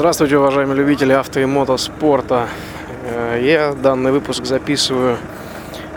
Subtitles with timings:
[0.00, 2.48] Здравствуйте, уважаемые любители авто и мотоспорта.
[3.04, 5.18] Э, я данный выпуск записываю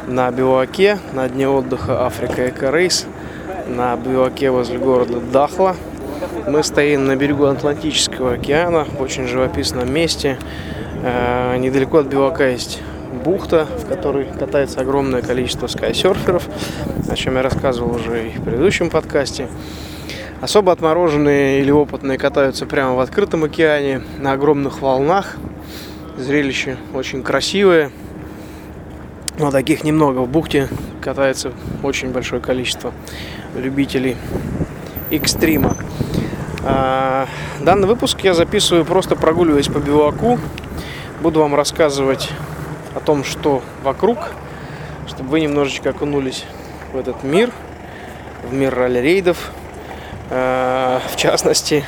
[0.10, 3.08] на биваке, на дне отдыха Африка Эко Рейс,
[3.66, 5.78] на биваке возле города Дахла.
[6.50, 10.38] Мы стоим на берегу Атлантического океана, в очень живописном месте.
[11.01, 12.81] Э, недалеко от бивака есть
[13.24, 16.49] бухта, в которой катается огромное количество скайсерферов,
[17.09, 19.48] о чем я рассказывал уже и в предыдущем подкасте.
[20.44, 25.38] Особо отмороженные или опытные катаются прямо в открытом океане, на огромных волнах.
[26.17, 27.91] Зрелище очень красивое.
[29.39, 30.20] Но таких немного.
[30.20, 30.67] В бухте
[30.99, 32.91] катается очень большое количество
[33.55, 34.17] любителей
[35.11, 35.77] экстрима.
[36.65, 37.25] А,
[37.62, 40.37] данный выпуск я записываю просто прогуливаясь по биваку.
[41.21, 42.29] Буду вам рассказывать
[42.93, 44.17] о том, что вокруг,
[45.07, 46.43] чтобы вы немножечко окунулись
[46.91, 47.49] в этот мир,
[48.43, 49.53] в мир ралли-рейдов,
[50.30, 51.86] в частности,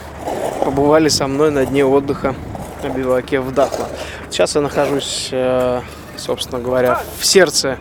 [0.63, 2.35] побывали со мной на дне отдыха
[2.83, 3.87] на биваке в Дахла.
[4.29, 5.81] Сейчас я нахожусь, э,
[6.17, 7.77] собственно говоря, в сердце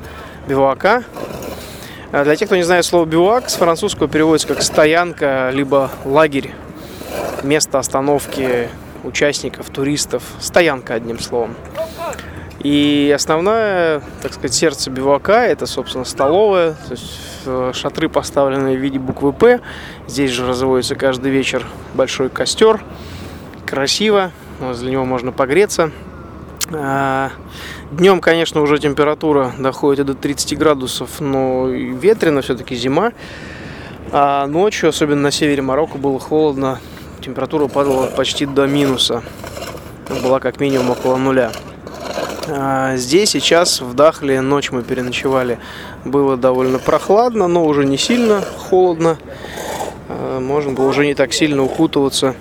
[0.47, 1.05] бивака.
[2.13, 6.53] Э, для тех, кто не знает слово бивак, с французского переводится как стоянка, либо лагерь,
[7.43, 8.69] место остановки
[9.03, 11.55] участников, туристов, стоянка, одним словом.
[12.61, 16.73] И основное, так сказать, сердце бивака это, собственно, столовая.
[16.73, 17.34] То есть э,
[17.73, 19.61] шатры поставлены в виде буквы П.
[20.07, 22.83] Здесь же разводится каждый вечер большой костер.
[23.67, 24.31] Красиво.
[24.61, 25.91] Возле него можно погреться.
[26.73, 27.31] А,
[27.93, 33.13] Днем, конечно, уже температура доходит до 30 градусов, но ветрено, все-таки зима.
[34.11, 36.81] А ночью, особенно на севере Марокко, было холодно.
[37.21, 39.23] Температура падала почти до минуса.
[40.23, 41.53] Была как минимум около нуля.
[42.49, 45.59] А, здесь сейчас в Дахле ночь мы переночевали.
[46.05, 49.17] Было довольно прохладно, но уже не сильно холодно.
[50.09, 52.35] А, можно было уже не так сильно укутываться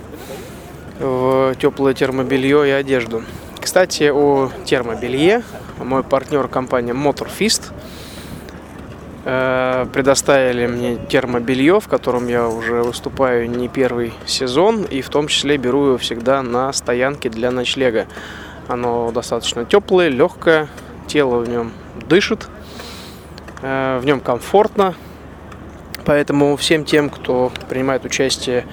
[1.00, 3.24] в теплое термобелье и одежду.
[3.60, 5.44] Кстати, о термобелье.
[5.80, 7.72] Мой партнер компания Motorfist
[9.26, 15.28] э, предоставили мне термобелье, в котором я уже выступаю не первый сезон, и в том
[15.28, 18.08] числе беру его всегда на стоянке для ночлега.
[18.68, 20.68] Оно достаточно теплое, легкое,
[21.08, 21.72] тело в нем
[22.08, 22.63] дышит, э,
[23.64, 24.94] в нем комфортно.
[26.06, 28.66] Поэтому всем тем, кто принимает участие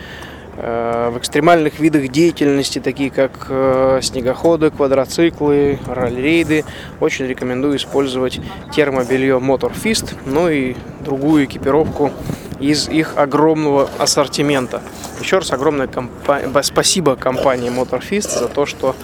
[0.56, 6.64] э, в экстремальных видах деятельности, такие как э, снегоходы, квадроциклы, ралли-рейды,
[6.98, 8.40] очень рекомендую использовать
[8.74, 10.74] термобелье Motor Fist, ну и
[11.04, 12.10] другую экипировку
[12.58, 14.82] из их огромного ассортимента.
[15.20, 18.96] Еще раз огромное компа- спасибо компании Motorfist за то, что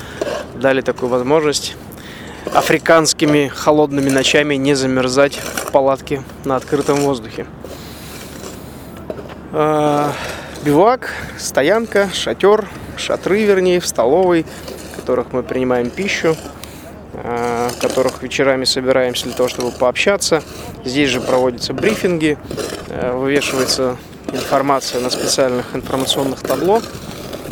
[0.55, 1.77] дали такую возможность
[2.55, 7.47] африканскими холодными ночами не замерзать в палатке на открытом воздухе.
[9.53, 10.13] А,
[10.65, 14.45] бивак, стоянка, шатер, шатры, вернее, в столовой,
[14.93, 16.37] в которых мы принимаем пищу,
[17.15, 20.43] а, в которых вечерами собираемся для того, чтобы пообщаться.
[20.85, 22.39] Здесь же проводятся брифинги,
[22.91, 23.97] а, вывешивается
[24.33, 26.83] информация на специальных информационных табло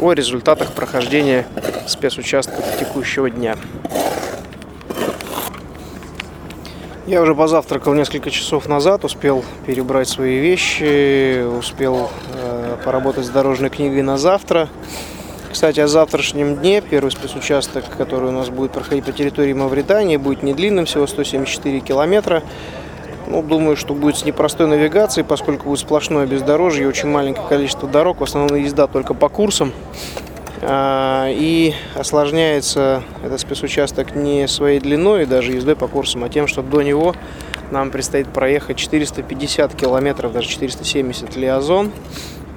[0.00, 1.46] о результатах прохождения
[1.86, 3.56] спецучастков текущего дня.
[7.06, 13.68] Я уже позавтракал несколько часов назад, успел перебрать свои вещи, успел э, поработать с дорожной
[13.68, 14.70] книгой на завтра.
[15.52, 20.42] Кстати, о завтрашнем дне первый спецучасток, который у нас будет проходить по территории Мавритании, будет
[20.42, 22.42] не длинным, всего 174 километра.
[23.26, 28.20] Ну, думаю, что будет с непростой навигацией, поскольку будет сплошное бездорожье, очень маленькое количество дорог,
[28.20, 29.74] в основном езда только по курсам.
[30.66, 36.62] А, и осложняется этот спецучасток не своей длиной, даже ездой по курсам, а тем, что
[36.62, 37.14] до него
[37.70, 41.92] нам предстоит проехать 450 километров, даже 470 лиазон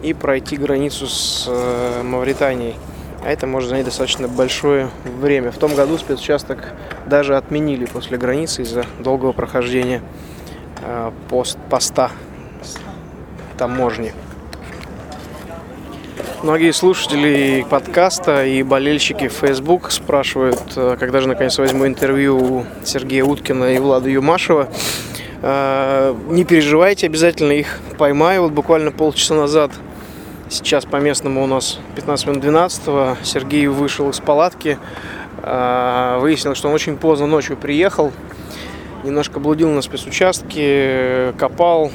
[0.03, 2.75] и пройти границу с э, Мавританией.
[3.23, 4.89] А это может занять достаточно большое
[5.19, 5.51] время.
[5.51, 6.73] В том году спецучасток
[7.07, 10.01] даже отменили после границы из-за долгого прохождения
[10.81, 12.11] Э, пост, поста
[13.57, 14.13] таможни.
[16.43, 23.73] Многие слушатели подкаста и болельщики Facebook спрашивают, э, когда же наконец возьму интервью Сергея Уткина
[23.73, 24.69] и Влада Юмашева.
[25.41, 28.43] Э, не переживайте, обязательно их поймаю.
[28.43, 29.71] Вот буквально полчаса назад,
[30.49, 34.77] сейчас по местному у нас 15 минут 12 Сергей вышел из палатки.
[35.41, 38.11] Выяснилось, что он очень поздно ночью приехал
[39.03, 41.91] немножко блудил на спецучастке, копал,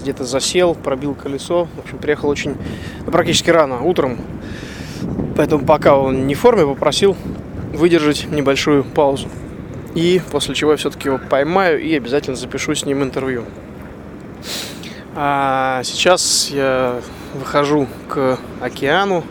[0.00, 1.68] где-то засел, пробил колесо.
[1.76, 2.56] В общем, приехал очень,
[3.04, 4.18] ну, практически рано, утром.
[5.36, 7.16] Поэтому пока он не в форме, попросил
[7.72, 9.28] выдержать небольшую паузу.
[9.94, 13.44] И после чего я все-таки его поймаю и обязательно запишу с ним интервью.
[15.14, 17.00] А сейчас я
[17.34, 19.24] выхожу к океану.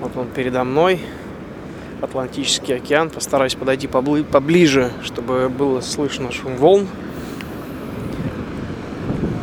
[0.00, 1.00] Вот он передо мной.
[2.00, 3.10] Атлантический океан.
[3.10, 6.88] Постараюсь подойти побли- поближе, чтобы было слышно шум волн.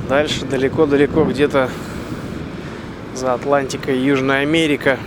[0.09, 1.69] Дальше далеко-далеко где-то
[3.13, 4.97] за Атлантикой Южная Америка,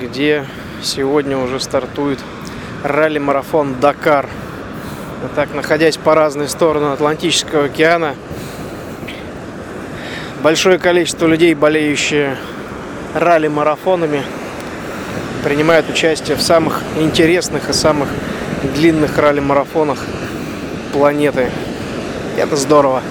[0.00, 0.46] где
[0.82, 2.18] сегодня уже стартует
[2.82, 4.26] ралли-марафон Дакар.
[5.34, 8.14] Так, находясь по разные стороны Атлантического океана,
[10.42, 12.38] большое количество людей, болеющие
[13.12, 14.22] ралли-марафонами,
[15.44, 18.08] принимают участие в самых интересных и самых
[18.74, 19.98] длинных ралли-марафонах
[20.94, 21.50] планеты.
[22.38, 23.02] Это здорово.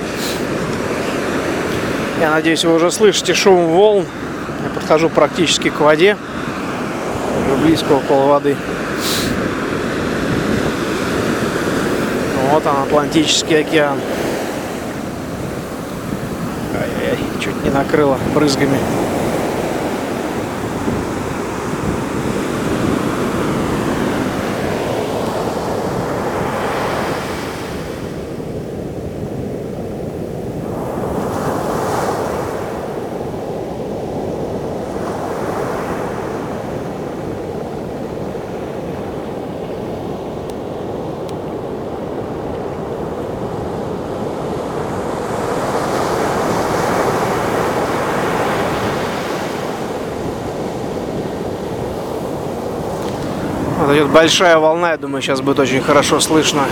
[2.19, 4.05] Я надеюсь, вы уже слышите шум волн.
[4.63, 6.15] Я подхожу практически к воде.
[7.45, 8.55] Уже близко около воды.
[12.51, 13.97] Вот он, Атлантический океан.
[16.79, 18.77] Ай-яй, чуть не накрыло брызгами.
[53.93, 56.63] Идет большая волна, я думаю, сейчас будет очень хорошо слышно.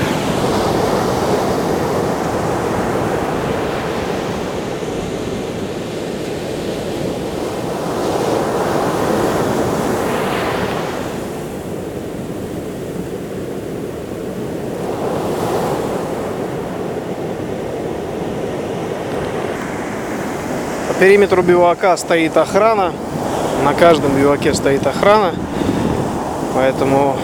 [20.88, 22.94] По периметру бивака стоит охрана.
[23.64, 25.34] На каждом биваке стоит охрана.
[26.54, 27.18] Поэтому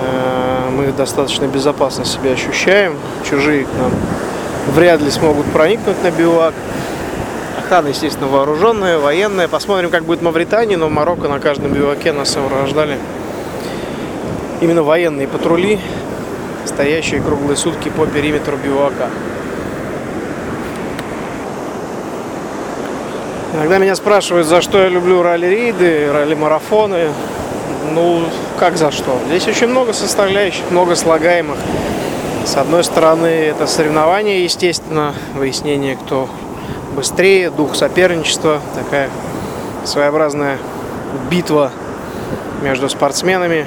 [0.00, 2.96] э, мы достаточно безопасно себя ощущаем.
[3.28, 3.92] Чужие к нам
[4.74, 6.54] вряд ли смогут проникнуть на бивак.
[7.58, 9.48] Охрана, естественно, вооруженная, военная.
[9.48, 12.98] Посмотрим, как будет в Мавритании, но в Марокко на каждом биваке нас сопровождали
[14.60, 15.78] именно военные патрули,
[16.64, 19.08] стоящие круглые сутки по периметру бивака.
[23.56, 27.08] Иногда меня спрашивают, за что я люблю ралли-рейды, ралли-марафоны.
[27.94, 28.24] Ну,
[28.58, 29.18] как за что?
[29.28, 31.56] Здесь очень много составляющих, много слагаемых.
[32.44, 36.28] С одной стороны, это соревнования, естественно, выяснение, кто
[36.94, 39.08] быстрее, дух соперничества, такая
[39.86, 40.58] своеобразная
[41.30, 41.72] битва
[42.60, 43.66] между спортсменами.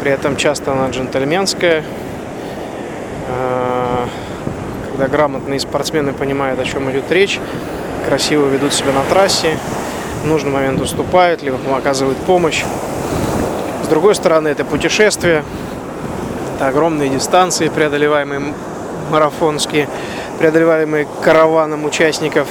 [0.00, 1.84] При этом часто она джентльменская.
[3.28, 4.08] А,
[4.92, 7.38] Когда грамотные спортсмены понимают, о чем идет речь,
[8.08, 9.58] красиво ведут себя на трассе,
[10.24, 12.64] в нужный момент уступают, либо оказывают помощь.
[13.84, 15.44] С другой стороны, это путешествие,
[16.56, 18.54] это огромные дистанции, преодолеваемые
[19.10, 19.90] марафонские,
[20.38, 22.48] преодолеваемые караваном участников.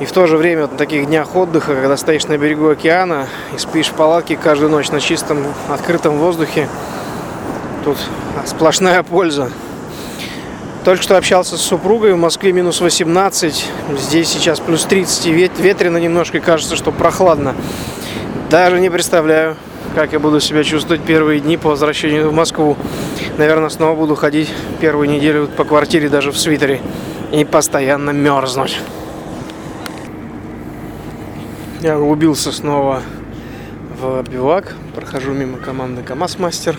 [0.00, 3.28] И в то же время вот на таких днях отдыха, когда стоишь на берегу океана
[3.54, 6.68] и спишь в палатке каждую ночь на чистом открытом воздухе,
[7.84, 7.98] тут
[8.46, 9.52] сплошная польза.
[10.88, 15.58] Только что общался с супругой, в Москве минус 18, здесь сейчас плюс 30, и вет-
[15.58, 17.54] ветрено немножко, и кажется, что прохладно.
[18.48, 19.58] Даже не представляю,
[19.94, 22.74] как я буду себя чувствовать первые дни по возвращению в Москву.
[23.36, 26.80] Наверное, снова буду ходить первую неделю по квартире даже в свитере
[27.32, 28.80] и постоянно мерзнуть.
[31.82, 33.02] Я углубился снова
[34.00, 36.78] в бивак, прохожу мимо команды КамАЗ Мастер.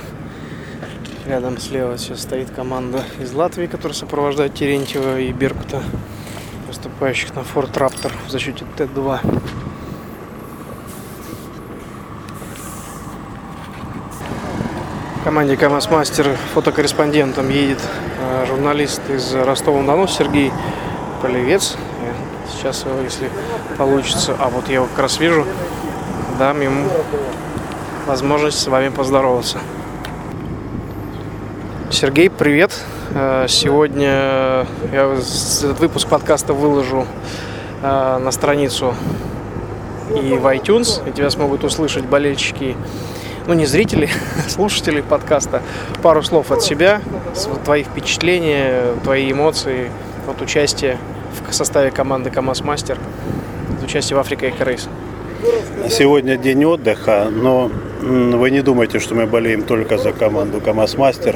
[1.29, 5.83] Рядом слева сейчас стоит команда из Латвии, которая сопровождает Терентьева и Беркута,
[6.65, 9.19] выступающих на Ford Raptor в защите Т-2.
[15.17, 17.79] В команде КамАЗ Мастер фотокорреспондентом едет
[18.21, 20.51] э, журналист из Ростова-на-Дону Сергей
[21.21, 21.77] Полевец.
[22.03, 23.29] Я Сейчас, если
[23.77, 25.45] получится, а вот я его как раз вижу,
[26.39, 26.89] дам ему
[28.07, 29.59] возможность с вами поздороваться.
[31.99, 32.71] Сергей, привет.
[33.13, 37.05] Э, Сегодня я этот выпуск подкаста выложу
[37.83, 38.93] э, на страницу
[40.15, 42.77] и в iTunes, и тебя смогут услышать болельщики,
[43.47, 45.61] ну не зрители, а слушатели подкаста.
[46.01, 47.01] Пару слов от себя,
[47.65, 49.91] твои впечатления, твои эмоции
[50.25, 50.97] от участия
[51.49, 52.97] в составе команды КамАЗ Мастер,
[53.77, 54.87] от участия в Африка Эко Рейс.
[55.89, 57.69] Сегодня день отдыха, но
[58.01, 61.35] вы не думайте, что мы болеем только за команду КамАЗ Мастер.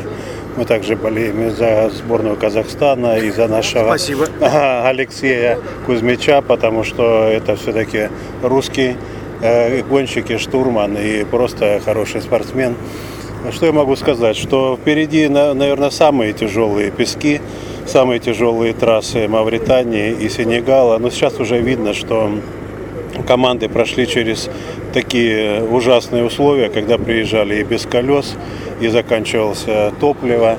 [0.55, 4.27] Мы также болеем и за сборную Казахстана, и за нашего Спасибо.
[4.85, 8.09] Алексея Кузьмича, потому что это все-таки
[8.43, 8.95] русский
[9.41, 12.75] э, гонщик, и штурман, и просто хороший спортсмен.
[13.51, 14.37] Что я могу сказать?
[14.37, 17.41] Что впереди, на- наверное, самые тяжелые пески,
[17.87, 20.97] самые тяжелые трассы Мавритании и Сенегала.
[20.99, 22.29] Но сейчас уже видно, что
[23.27, 24.49] команды прошли через
[24.93, 28.35] такие ужасные условия, когда приезжали и без колес,
[28.79, 30.57] и заканчивался топливо.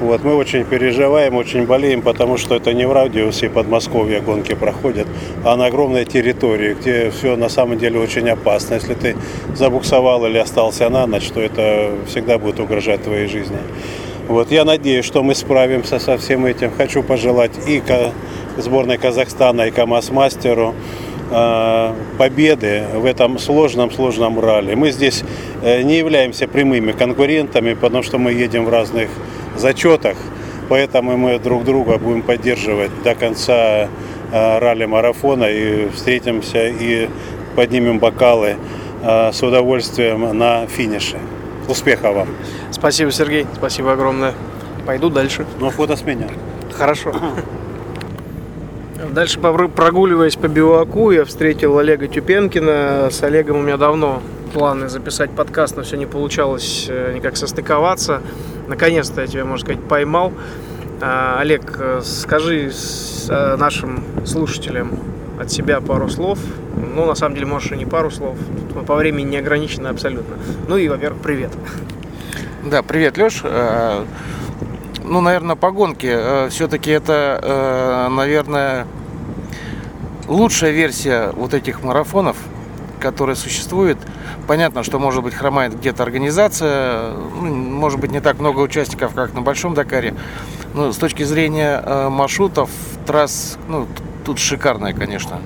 [0.00, 5.06] Вот, мы очень переживаем, очень болеем, потому что это не в радиусе Подмосковья гонки проходят,
[5.44, 8.74] а на огромной территории, где все на самом деле очень опасно.
[8.74, 9.16] Если ты
[9.54, 13.58] забуксовал или остался на ночь, то это всегда будет угрожать твоей жизни.
[14.26, 16.72] Вот, я надеюсь, что мы справимся со всем этим.
[16.76, 17.80] Хочу пожелать и
[18.56, 20.74] сборной Казахстана, и КАМАЗ-мастеру
[22.18, 24.74] победы в этом сложном-сложном ралли.
[24.74, 25.24] Мы здесь
[25.62, 29.08] э, не являемся прямыми конкурентами, потому что мы едем в разных
[29.56, 30.16] зачетах,
[30.68, 33.88] поэтому мы друг друга будем поддерживать до конца
[34.32, 37.08] э, ралли-марафона и встретимся и
[37.56, 38.56] поднимем бокалы
[39.02, 41.18] э, с удовольствием на финише.
[41.68, 42.28] Успехов вам!
[42.70, 43.46] Спасибо, Сергей.
[43.54, 44.34] Спасибо огромное.
[44.86, 45.46] Пойду дальше.
[45.58, 46.28] Ну, фото с меня.
[46.72, 47.14] Хорошо.
[49.14, 53.10] Дальше прогуливаясь по Биоаку, я встретил Олега Тюпенкина.
[53.12, 54.20] С Олегом у меня давно
[54.52, 58.22] планы записать подкаст, но все не получалось э, никак состыковаться.
[58.66, 60.32] Наконец-то я тебя, можно сказать, поймал.
[61.00, 62.72] А, Олег, э, скажи
[63.28, 64.98] э, нашим слушателям
[65.38, 66.40] от себя пару слов.
[66.74, 68.36] Ну, на самом деле, можешь и не пару слов.
[68.74, 70.34] Мы по времени не ограничены абсолютно.
[70.66, 71.52] Ну и, во-первых, привет.
[72.64, 73.44] Да, привет, Леш.
[75.04, 76.48] Ну, наверное, по гонке.
[76.48, 78.86] Все-таки это, наверное,
[80.28, 82.36] лучшая версия вот этих марафонов,
[83.00, 83.98] которые существуют.
[84.46, 89.34] Понятно, что, может быть, хромает где-то организация, ну, может быть, не так много участников, как
[89.34, 90.14] на Большом Дакаре.
[90.74, 92.70] Но с точки зрения э, маршрутов,
[93.06, 93.86] трасс, ну,
[94.24, 95.40] тут шикарная, конечно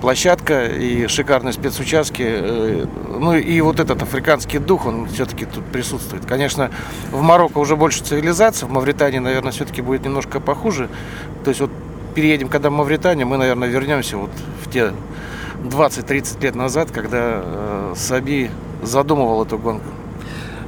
[0.00, 2.24] площадка и шикарные спецучастки.
[2.24, 2.86] э,
[3.18, 6.24] Ну и вот этот африканский дух, он все-таки тут присутствует.
[6.24, 6.70] Конечно,
[7.10, 10.88] в Марокко уже больше цивилизации, в Мавритании, наверное, все-таки будет немножко похуже.
[11.44, 11.70] То есть вот
[12.18, 14.30] переедем, когда в Мавританию, мы, наверное, вернемся вот
[14.64, 14.92] в те
[15.62, 18.50] 20-30 лет назад, когда э, Саби
[18.82, 19.86] задумывал эту гонку.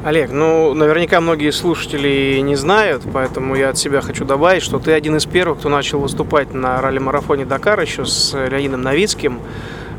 [0.05, 4.93] Олег, ну, наверняка многие слушатели не знают, поэтому я от себя хочу добавить, что ты
[4.93, 9.41] один из первых, кто начал выступать на ралли-марафоне Дакар еще с Леонидом Новицким.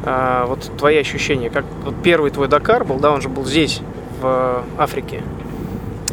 [0.06, 3.82] А, вот твои ощущения, как вот первый твой Дакар был, да, он же был здесь,
[4.22, 5.22] в Африке.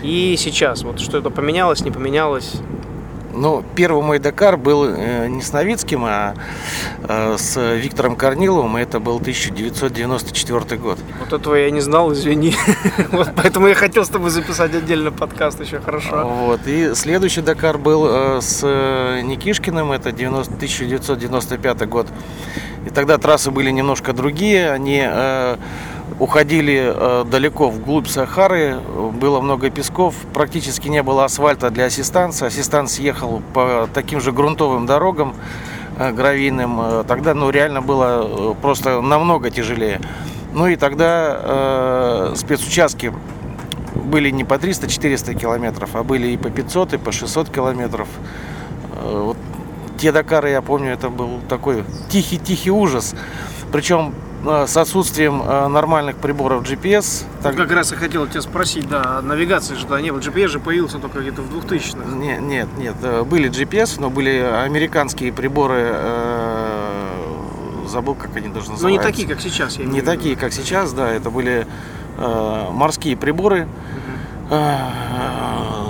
[0.02, 2.60] И сейчас, вот что это поменялось, не поменялось?
[3.38, 6.34] Ну, первый мой Дакар был э, не с Новицким, а
[7.04, 10.98] э, с Виктором Корниловым, и это был 1994 год.
[11.20, 12.54] Вот этого я не знал, извини.
[13.12, 16.26] Вот поэтому я хотел с тобой записать отдельно подкаст еще хорошо.
[16.26, 16.60] Вот.
[16.66, 18.62] И следующий Дакар был э, с
[19.22, 22.08] Никишкиным, это 90 1995 год.
[22.86, 25.06] И тогда трассы были немножко другие, они
[26.18, 28.78] уходили э, далеко вглубь Сахары,
[29.20, 32.46] было много песков, практически не было асфальта для ассистанса.
[32.46, 35.34] Ассистанс ехал по таким же грунтовым дорогам
[35.98, 36.80] э, гравийным.
[36.80, 40.00] Э, Тогда ну, реально было просто намного тяжелее.
[40.52, 43.12] Ну и тогда э, спецучастки
[43.94, 48.08] были не по 300-400 километров, а были и по 500, и по 600 километров.
[48.96, 49.36] Э, Вот
[49.98, 53.14] те Дакары, я помню, это был такой тихий-тихий ужас.
[53.72, 54.14] Причем
[54.44, 57.24] с отсутствием э, нормальных приборов GPS.
[57.42, 60.20] Так Так, как раз я хотел тебя спросить, да, навигации же тогда не было.
[60.20, 62.16] GPS же появился только где-то в 2000-х.
[62.16, 67.18] Не- нет, нет, э, были GPS, но были американские приборы, э,
[67.88, 68.86] забыл, как они даже Но называются.
[68.86, 69.76] Ну, не такие, как сейчас.
[69.76, 71.66] Я Не имею такие, как сейчас, да, это были
[72.16, 73.66] э, морские приборы.
[74.50, 74.76] Э,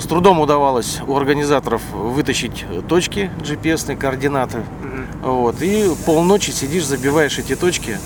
[0.01, 4.59] С трудом удавалось у организаторов вытащить точки GPS, координаты.
[4.81, 5.07] Мгм.
[5.23, 7.99] Вот, и полночи сидишь, забиваешь эти точки.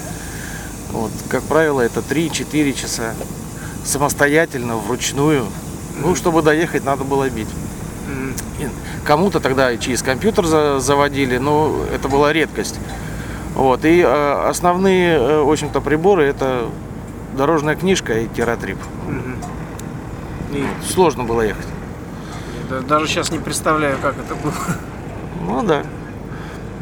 [0.93, 3.15] Вот, как правило, это 3-4 часа.
[3.85, 5.47] Самостоятельно, вручную.
[6.01, 7.49] Ну, чтобы доехать, надо было бить.
[9.05, 12.79] Кому-то тогда через компьютер за- заводили, но это была редкость.
[13.55, 13.85] Вот.
[13.85, 16.67] И э, основные, э, в общем-то, приборы это
[17.37, 18.79] дорожная книжка и терратрип.
[19.09, 19.37] Мгм.
[20.53, 21.67] И Сложно было ехать.
[22.71, 24.55] да- даже сейчас не представляю, как это было.
[25.47, 25.83] Ну да.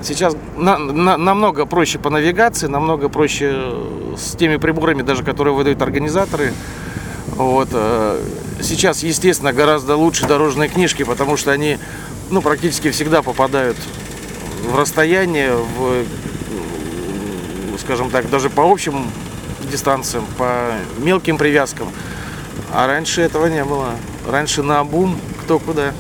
[0.03, 5.55] Сейчас на- на- намного проще по навигации, намного проще э, с теми приборами, даже которые
[5.55, 6.53] выдают организаторы.
[7.29, 7.69] Вот.
[7.73, 8.23] э,
[8.63, 11.79] Сейчас, естественно, гораздо лучше дорожные книжки, потому что они
[12.31, 13.77] ну, практически всегда попадают
[14.71, 16.05] в расстояние, в, э,
[17.79, 19.07] скажем так, даже по общим
[19.71, 21.89] дистанциям, по мелким привязкам.
[22.73, 23.91] А раньше этого не было.
[24.29, 25.93] Раньше на бум кто куда.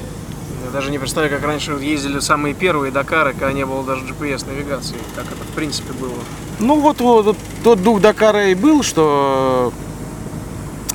[0.70, 4.94] Я даже не представляю, как раньше ездили самые первые Дакары, когда не было даже GPS-навигации.
[5.16, 6.14] Как это в принципе было.
[6.60, 9.72] Ну вот, вот, тот дух Дакара и был, что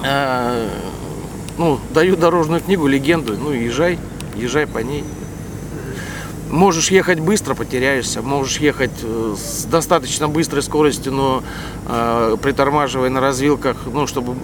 [0.01, 0.69] э,
[1.57, 3.99] ну, даю дорожную книгу, легенду, ну езжай,
[4.37, 5.03] езжай по ней.
[6.49, 11.43] Можешь ехать быстро, потеряешься, можешь ехать э, с достаточно быстрой скоростью, но
[11.85, 14.35] э, притормаживая на развилках, ну, чтобы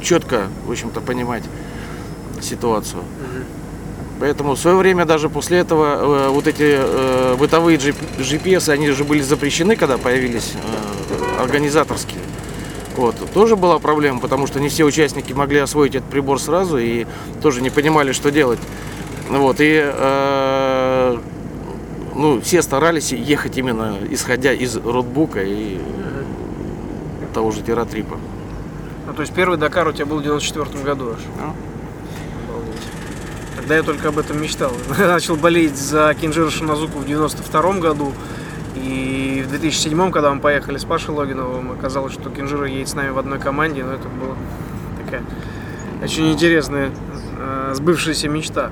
[0.00, 1.42] четко, в общем-то, понимать
[2.40, 3.02] ситуацию.
[4.20, 9.04] Поэтому в свое время даже после этого э, вот эти э, бытовые GPS, они же
[9.04, 12.20] были запрещены, когда появились э, организаторские.
[12.96, 13.16] Вот.
[13.32, 17.06] Тоже была проблема, потому что не все участники могли освоить этот прибор сразу и
[17.40, 18.60] тоже не понимали, что делать.
[19.28, 19.56] Вот.
[19.60, 21.18] И э,
[22.14, 25.78] ну, все старались ехать именно исходя из ротбука и
[27.32, 28.18] того же тератрипа.
[29.06, 31.20] Ну, то есть первый Дакар у тебя был в 94 году аж.
[31.40, 31.54] А?
[33.62, 34.72] Тогда я только об этом мечтал.
[34.98, 38.12] Начал болеть за Кинжира Шиназуку в 92 году.
[38.74, 43.10] И в 2007, когда мы поехали с Пашей Логиновым, оказалось, что Кинжира едет с нами
[43.10, 43.84] в одной команде.
[43.84, 44.34] Но это была
[45.04, 45.22] такая
[46.02, 46.90] очень интересная
[47.38, 48.70] э, сбывшаяся мечта.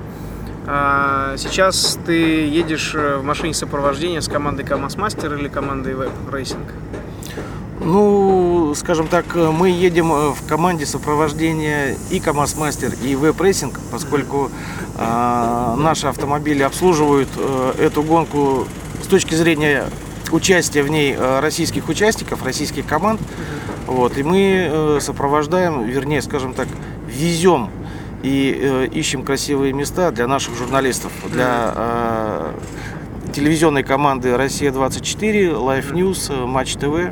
[0.67, 6.11] А сейчас ты едешь э, в машине сопровождения с командой КамАЗ Мастер или командой VEB
[6.33, 6.75] Racing?
[7.79, 8.40] Ну,
[8.75, 14.50] скажем так, мы едем э, в команде сопровождения и КамАЗ Мастер, и VEB Racing, поскольку
[14.97, 18.67] э, наши автомобили обслуживают э, эту гонку
[19.03, 19.85] с точки зрения
[20.33, 23.21] участия в ней э, российских участников, российских команд.
[23.87, 26.69] Вот, и мы э, сопровождаем, вернее, скажем так,
[27.09, 27.71] везем
[28.23, 32.53] и э, ищем красивые места для наших журналистов, для э,
[33.33, 37.11] телевизионной команды «Россия-24», Live News, э, Матч ТВ.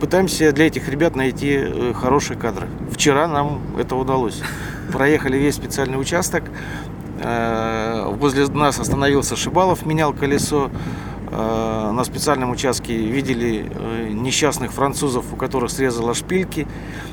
[0.00, 2.68] Пытаемся для этих ребят найти э, хорошие кадры.
[2.92, 4.40] Вчера нам это удалось.
[4.92, 6.44] Проехали весь специальный участок.
[7.20, 10.70] Э, Возле нас остановился Шибалов, менял колесо.
[11.32, 13.66] Э, На специальном участке видели
[14.10, 16.68] несчастных французов, у которых срезало шпильки,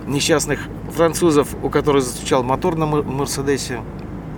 [0.05, 0.59] несчастных
[0.95, 3.79] французов, у которых застучал мотор на Мер- Мерседесе.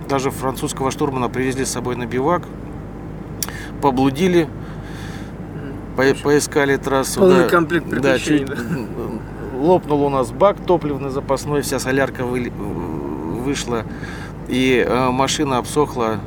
[0.08, 2.44] Даже французского штурмана привезли с собой на бивак,
[3.82, 4.48] поблудили,
[5.98, 7.20] по- поискали трассу.
[7.20, 7.48] Полный да.
[7.48, 9.58] комплект Да, приключений, чуть да.
[9.58, 12.52] лопнул у нас бак топливный запасной, вся солярка выли-
[13.44, 13.84] вышла,
[14.48, 16.20] и э, машина обсохла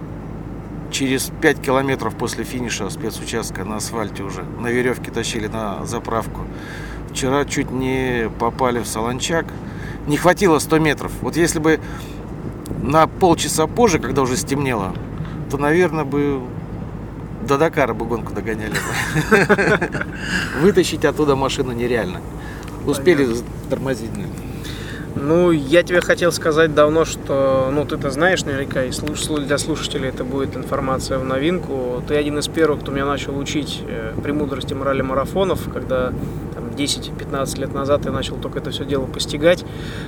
[0.91, 4.43] через 5 километров после финиша спецучастка на асфальте уже.
[4.59, 6.41] На веревке тащили на заправку.
[7.09, 9.45] Вчера чуть не попали в Солончак.
[10.07, 11.11] Не хватило 100 метров.
[11.21, 11.79] Вот если бы
[12.83, 14.93] на полчаса позже, когда уже стемнело,
[15.49, 16.41] то, наверное, бы
[17.47, 18.73] до Дакара бы гонку догоняли.
[20.61, 22.21] Вытащить оттуда машину нереально.
[22.85, 23.27] Успели
[23.69, 24.11] тормозить.
[25.15, 29.57] Ну, я тебе хотел сказать давно, что, ну, ты-то знаешь наверняка, и слуш- слу- для
[29.57, 32.01] слушателей это будет информация в новинку.
[32.07, 36.13] Ты один из первых, кто меня начал учить э, премудрости морали марафонов, когда
[36.75, 39.63] 10-15 лет назад я начал только это все дело постигать.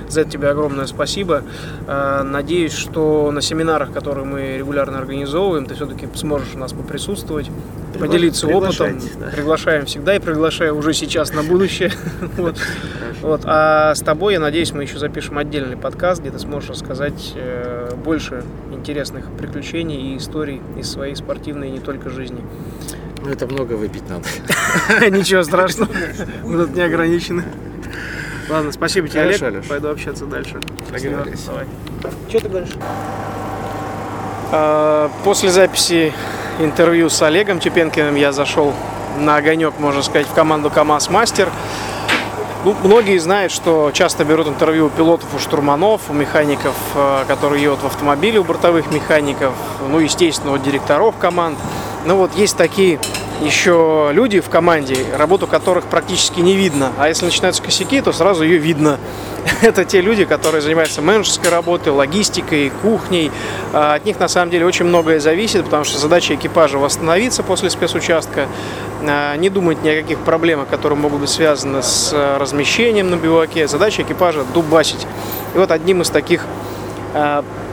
[0.08, 1.42] За это тебе огромное спасибо.
[1.86, 7.50] Э, Надеюсь, что на семинарах, которые мы регулярно организовываем, ты все-таки сможешь у нас поприсутствовать,
[7.98, 9.00] поделиться опытом.
[9.20, 9.26] да.
[9.28, 11.92] Приглашаем всегда и приглашаю уже сейчас на будущее.
[12.36, 12.56] Вот.
[13.22, 13.42] Вот.
[13.44, 17.94] А с тобой, я надеюсь, мы еще запишем отдельный подкаст, где ты сможешь рассказать э,
[18.04, 22.40] больше интересных приключений и историй из своей спортивной и не только жизни.
[23.24, 24.28] Ну, это много выпить надо.
[25.10, 25.90] Ничего страшного,
[26.44, 27.44] мы тут не ограничены.
[28.50, 29.66] Ладно, спасибо тебе, Олег.
[29.66, 30.60] Пойду общаться дальше.
[31.46, 31.66] Давай.
[32.28, 32.74] Что ты говоришь?
[34.52, 36.12] А, После записи
[36.60, 38.74] интервью с Олегом Чепенкиным я зашел
[39.18, 41.48] на огонек, можно сказать, в команду КАМАЗ Мастер.
[42.64, 47.62] Ну, многие знают, что часто берут интервью у пилотов, у штурманов, у механиков, э, которые
[47.62, 49.52] едут в автомобиле, у бортовых механиков,
[49.88, 51.58] ну, естественно, у директоров команд.
[52.06, 52.98] Ну вот есть такие
[53.40, 56.92] еще люди в команде, работу которых практически не видно.
[56.98, 58.98] А если начинаются косяки, то сразу ее видно.
[59.62, 63.32] Это те люди, которые занимаются менеджерской работой, логистикой, кухней.
[63.72, 67.70] А От них на самом деле очень многое зависит, потому что задача экипажа восстановиться после
[67.70, 68.48] спецучастка,
[69.02, 73.16] а, не думать ни о каких проблемах, которые могут быть связаны с а, размещением на
[73.16, 73.66] биваке.
[73.66, 75.06] Задача экипажа дубасить.
[75.54, 76.44] И вот одним из таких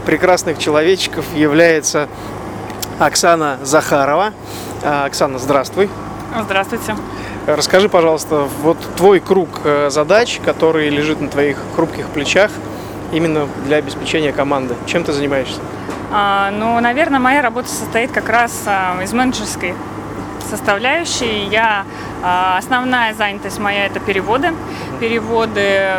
[0.06, 2.08] прекрасных человечков является
[3.00, 4.34] Оксана Захарова.
[4.84, 5.90] А, Оксана, здравствуй.
[6.44, 6.96] Здравствуйте.
[7.48, 12.52] Расскажи, пожалуйста, вот твой круг э, задач, который лежит на твоих хрупких плечах
[13.12, 14.76] именно для обеспечения команды.
[14.86, 15.60] Чем ты занимаешься?
[16.12, 19.74] А, ну, наверное, моя работа состоит как раз а, из менеджерской
[20.50, 21.48] составляющей.
[21.50, 21.86] Я
[22.22, 24.54] а, основная занятость моя это переводы.
[25.00, 25.96] Переводы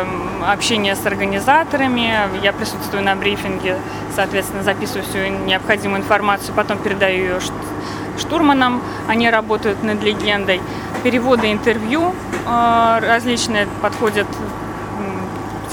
[0.51, 3.77] общение с организаторами, я присутствую на брифинге,
[4.15, 7.39] соответственно, записываю всю необходимую информацию, потом передаю ее
[8.17, 10.61] штурманам, они работают над легендой.
[11.03, 12.13] Переводы интервью
[12.45, 14.27] э, различные подходят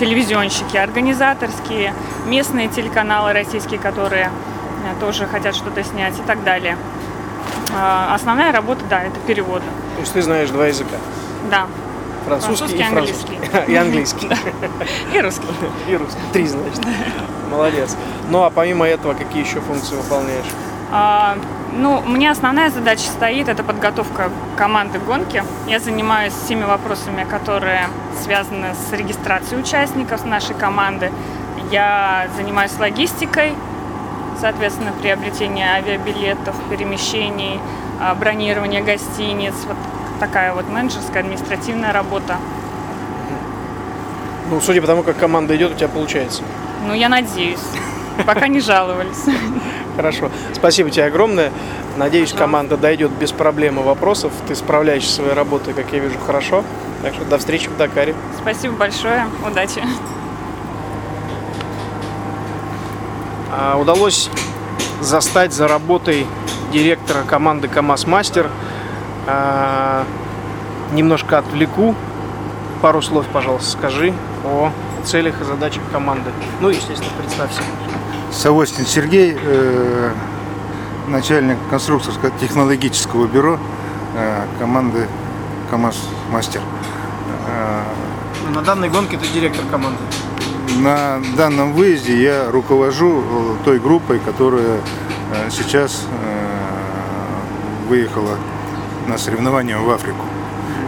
[0.00, 1.92] телевизионщики, организаторские,
[2.26, 6.76] местные телеканалы российские, которые э, тоже хотят что-то снять и так далее.
[7.72, 9.64] А, основная работа, да, это переводы.
[9.94, 10.96] То есть ты знаешь два языка?
[11.50, 11.66] Да.
[12.38, 13.66] Французский, французский и английский.
[13.72, 14.28] И английский.
[15.14, 15.46] И русский.
[15.88, 16.20] И русский.
[16.32, 16.80] Три, значит.
[17.50, 17.96] Молодец.
[18.28, 20.46] Ну а помимо этого, какие еще функции выполняешь?
[20.92, 21.36] А,
[21.72, 25.42] ну, мне основная задача стоит, это подготовка команды гонки.
[25.68, 27.88] Я занимаюсь всеми вопросами, которые
[28.22, 31.12] связаны с регистрацией участников нашей команды.
[31.70, 33.52] Я занимаюсь логистикой,
[34.40, 37.60] соответственно, приобретение авиабилетов, перемещений,
[38.00, 39.76] а, бронирование гостиниц, вот
[40.20, 42.36] такая вот менеджерская, административная работа.
[44.50, 46.42] Ну, судя по тому, как команда идет, у тебя получается.
[46.86, 47.58] Ну, я надеюсь.
[48.26, 49.24] Пока не жаловались.
[49.96, 50.30] Хорошо.
[50.52, 51.50] Спасибо тебе огромное.
[51.96, 54.32] Надеюсь, команда дойдет без проблем и вопросов.
[54.46, 56.64] Ты справляешься своей работой, как я вижу, хорошо.
[57.02, 58.14] Так что до встречи в Дакаре.
[58.40, 59.26] Спасибо большое.
[59.46, 59.82] Удачи.
[63.52, 64.30] А, удалось
[65.00, 66.26] застать за работой
[66.72, 68.50] директора команды КАМАЗ Мастер.
[69.26, 70.04] А,
[70.92, 71.94] немножко отвлеку.
[72.82, 74.70] Пару слов, пожалуйста, скажи о
[75.04, 76.30] целях и задачах команды.
[76.60, 77.60] Ну, естественно, представься.
[78.32, 80.12] Савостин Сергей, э,
[81.08, 83.58] начальник конструкторско-технологического бюро
[84.16, 85.08] э, команды
[85.70, 85.96] КАМАЗ
[86.30, 86.60] Мастер.
[87.48, 87.82] Э,
[88.54, 89.98] На данной гонке ты директор команды.
[90.78, 93.22] На данном выезде я руковожу
[93.64, 94.80] той группой, которая
[95.50, 96.06] сейчас
[97.88, 98.36] выехала
[99.10, 100.24] на соревнования в Африку.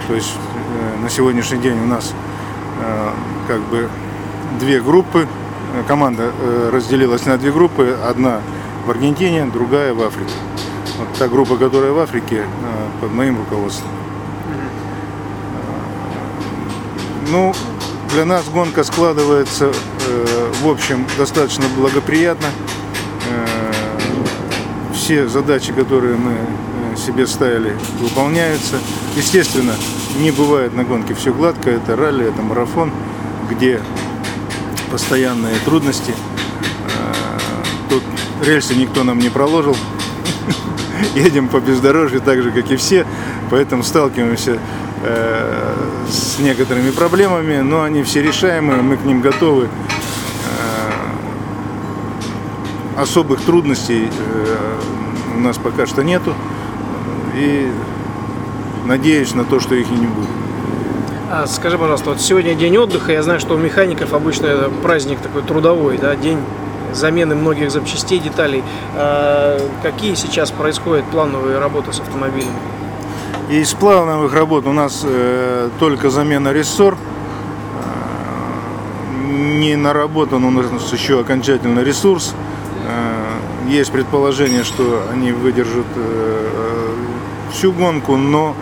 [0.07, 0.35] То есть
[1.03, 2.15] на сегодняшний день у нас
[3.49, 3.89] как бы
[4.61, 5.27] две группы.
[5.89, 6.31] Команда
[6.73, 7.97] разделилась на две группы.
[8.07, 8.41] Одна
[8.87, 10.33] в Аргентине, другая в Африке.
[10.99, 12.45] Вот та группа, которая в Африке,
[13.01, 13.91] под моим руководством.
[17.29, 17.53] Ну,
[18.13, 19.73] для нас гонка складывается,
[20.63, 22.49] в общем, достаточно благоприятно.
[24.95, 26.37] Все задачи, которые мы
[27.03, 28.77] себе ставили, выполняются.
[29.17, 29.75] Естественно,
[30.21, 31.71] не бывает на гонке все гладко.
[31.71, 32.93] Это ралли, это марафон,
[33.51, 33.81] где
[34.91, 36.15] постоянные трудности.
[37.89, 38.03] Тут
[38.45, 39.77] рельсы никто нам не проложил.
[41.15, 43.07] Едем по бездорожью так же, как и все.
[43.51, 44.59] Поэтому сталкиваемся
[46.09, 49.69] с некоторыми проблемами, но они все решаемые, мы к ним готовы.
[52.97, 54.09] Особых трудностей
[55.37, 56.35] у нас пока что нету.
[57.35, 57.71] И
[58.87, 60.29] надеюсь на то, что их и не будет.
[61.31, 65.19] А, скажи, пожалуйста, вот сегодня день отдыха, я знаю, что у механиков обычно это праздник
[65.21, 66.39] такой трудовой, да, день
[66.93, 68.63] замены многих запчастей, деталей.
[68.95, 72.53] А какие сейчас происходят плановые работы с автомобилями?
[73.51, 76.97] Из плановых работ у нас э, только замена рессор.
[79.31, 82.35] Не наработан у нас еще окончательно ресурс.
[82.87, 86.62] Э, есть предположение, что они выдержат э,
[87.53, 88.55] всю гонку, но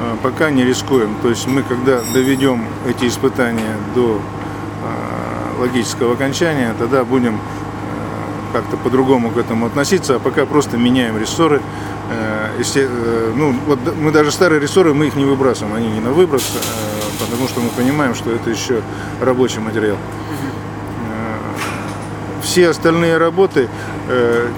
[0.00, 1.14] э, пока не рискуем.
[1.22, 7.38] То есть мы, когда доведем эти испытания до э, логического окончания, тогда будем
[8.52, 11.62] как-то по-другому к этому относиться, а пока просто меняем рессоры.
[13.36, 16.42] Ну, вот мы даже старые рессоры, мы их не выбрасываем, они не на выброс,
[17.20, 18.82] потому что мы понимаем, что это еще
[19.20, 19.96] рабочий материал.
[22.42, 23.68] Все остальные работы,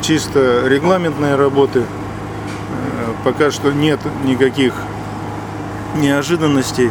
[0.00, 1.82] чисто регламентные работы,
[3.24, 4.74] пока что нет никаких
[5.96, 6.90] неожиданностей,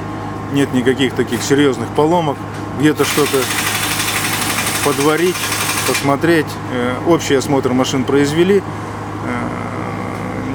[0.53, 2.37] нет никаких таких серьезных поломок.
[2.79, 3.37] Где-то что-то
[4.85, 5.35] подварить,
[5.87, 6.47] посмотреть.
[7.07, 8.63] Общий осмотр машин произвели.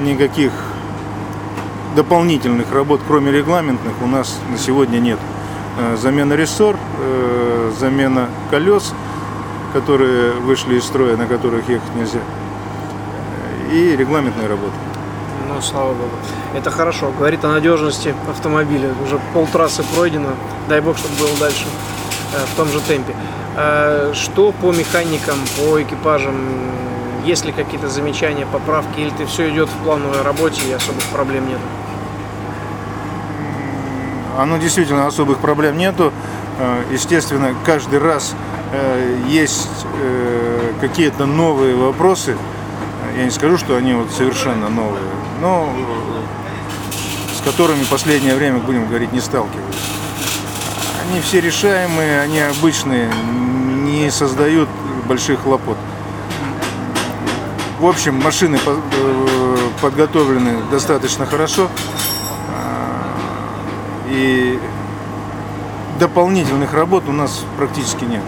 [0.03, 0.51] Никаких
[1.95, 5.19] дополнительных работ, кроме регламентных, у нас на сегодня нет.
[5.99, 6.75] Замена рессор,
[7.79, 8.93] замена колес,
[9.73, 12.19] которые вышли из строя, на которых ехать нельзя,
[13.71, 14.73] и регламентные работы.
[15.47, 16.11] Ну, слава богу.
[16.55, 17.11] Это хорошо.
[17.17, 18.89] Говорит о надежности автомобиля.
[19.03, 20.29] Уже полтрассы пройдено.
[20.67, 21.65] Дай бог, чтобы было дальше
[22.33, 23.15] э, в том же темпе.
[23.55, 26.35] Э, что по механикам, по экипажам?
[27.25, 28.99] Есть ли какие-то замечания, поправки?
[28.99, 31.59] Или ты все идет в плановой работе и особых проблем нет?
[34.37, 36.13] Оно действительно особых проблем нету.
[36.91, 38.35] Естественно, каждый раз
[39.27, 39.85] есть
[40.79, 42.37] какие-то новые вопросы.
[43.17, 45.03] Я не скажу, что они вот совершенно новые
[45.41, 45.69] но
[47.37, 49.75] с которыми в последнее время, будем говорить, не сталкивались.
[51.09, 53.11] они все решаемые, они обычные,
[53.83, 54.69] не создают
[55.07, 55.77] больших хлопот.
[57.79, 61.69] В общем, машины э, подготовлены достаточно хорошо.
[62.49, 63.13] А,
[64.09, 64.59] И
[65.99, 68.23] дополнительных работ у нас практически нет.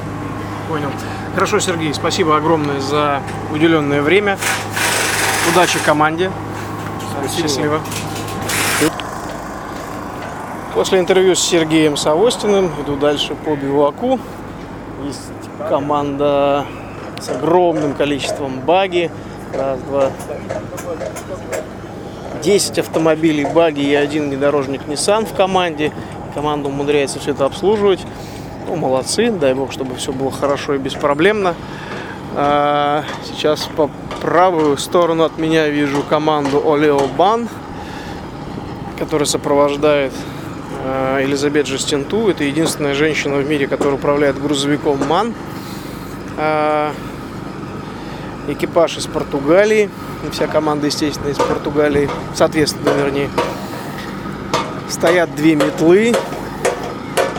[0.67, 0.91] Понял.
[1.33, 4.37] Хорошо, Сергей, спасибо огромное за уделенное время.
[5.51, 6.31] Удачи команде.
[7.27, 7.81] Счастливо.
[10.73, 14.19] После интервью с Сергеем Савостиным иду дальше по биваку.
[15.03, 15.31] Есть
[15.67, 16.65] команда
[17.19, 19.11] с огромным количеством баги.
[19.53, 20.11] Раз, два.
[22.41, 25.91] 10 автомобилей баги и один внедорожник Nissan в команде.
[26.33, 28.05] Команда умудряется все это обслуживать.
[28.67, 31.55] Ну, молодцы, дай бог, чтобы все было хорошо и беспроблемно.
[32.35, 33.89] А, Сейчас по
[34.21, 37.47] правую сторону от меня вижу команду Олео Бан,
[38.97, 40.11] которая сопровождает
[40.83, 42.29] э, Элизабет Жестинту.
[42.29, 45.33] Это единственная женщина в мире, которая управляет грузовиком МАН.
[46.37, 46.93] А,
[48.47, 49.89] Экипаж из Португалии.
[50.27, 52.09] И Вся команда, естественно, из Португалии.
[52.35, 53.29] Соответственно, вернее.
[54.89, 56.13] Стоят две метлы.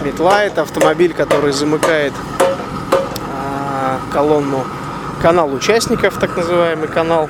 [0.03, 2.15] Метла– это автомобиль, который замыкает
[3.29, 4.65] а, колонну,
[5.21, 7.29] канал участников, так называемый канал,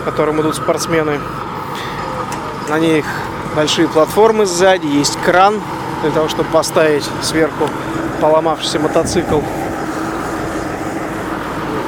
[0.00, 1.18] в котором идут спортсмены.
[2.68, 3.04] На них
[3.54, 5.60] большие платформы сзади, есть кран
[6.02, 7.68] для того, чтобы поставить сверху
[8.20, 9.40] поломавшийся мотоцикл.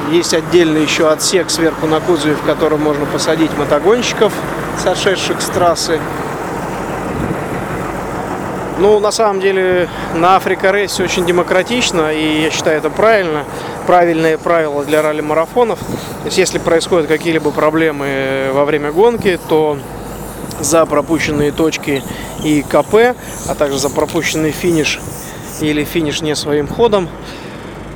[0.09, 4.33] Есть отдельный еще отсек сверху на кузове, в котором можно посадить мотогонщиков,
[4.83, 5.99] сошедших с трассы.
[8.79, 13.43] Ну, на самом деле, на Африка Рейс очень демократично, и я считаю это правильно.
[13.89, 15.79] Правильные правила для ралли-марафонов.
[15.79, 19.79] То есть, если происходят какие-либо проблемы во время гонки, то
[20.59, 22.03] за пропущенные точки
[22.43, 24.99] и КП, а также за пропущенный финиш
[25.59, 27.09] или финиш не своим ходом,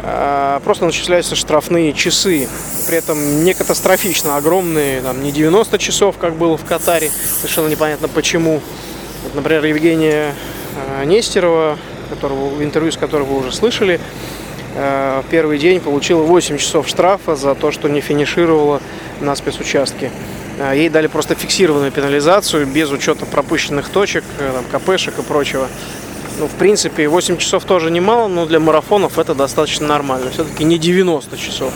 [0.01, 2.49] а, просто начисляются штрафные часы.
[2.87, 8.07] При этом не катастрофично огромные, там, не 90 часов, как было в Катаре, совершенно непонятно
[8.07, 8.61] почему.
[9.25, 10.33] Вот, например, Евгения
[10.75, 11.77] э, Нестерова,
[12.09, 14.32] которого, интервью с которой вы уже слышали, э,
[14.75, 18.81] в первый день получила 8 часов штрафа за то, что не финишировала
[19.21, 20.11] на спецучастке.
[20.59, 25.67] Э, Ей дали просто фиксированную пенализацию без учета пропущенных точек, э, там, КПшек и прочего.
[26.39, 30.31] Ну, в принципе, 8 часов тоже немало, но для марафонов это достаточно нормально.
[30.31, 31.71] Все-таки не 90 часов.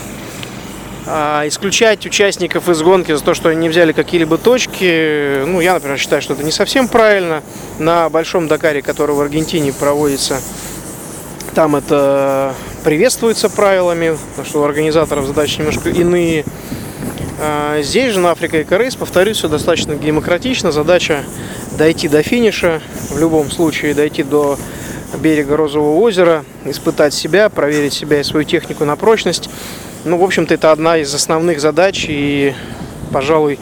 [1.06, 5.74] А исключать участников из гонки за то, что они не взяли какие-либо точки, ну, я,
[5.74, 7.42] например, считаю, что это не совсем правильно.
[7.78, 10.40] На Большом Дакаре, который в Аргентине проводится,
[11.54, 12.54] там это
[12.84, 16.44] приветствуется правилами, потому что у организаторов задачи немножко иные.
[17.40, 20.72] А Здесь же на Африка и Корейс, повторюсь, все достаточно демократично.
[20.72, 21.24] Задача
[21.76, 24.58] дойти до финиша, в любом случае дойти до
[25.20, 29.48] берега Розового озера, испытать себя, проверить себя и свою технику на прочность.
[30.04, 32.54] Ну, в общем-то, это одна из основных задач и,
[33.12, 33.58] пожалуй,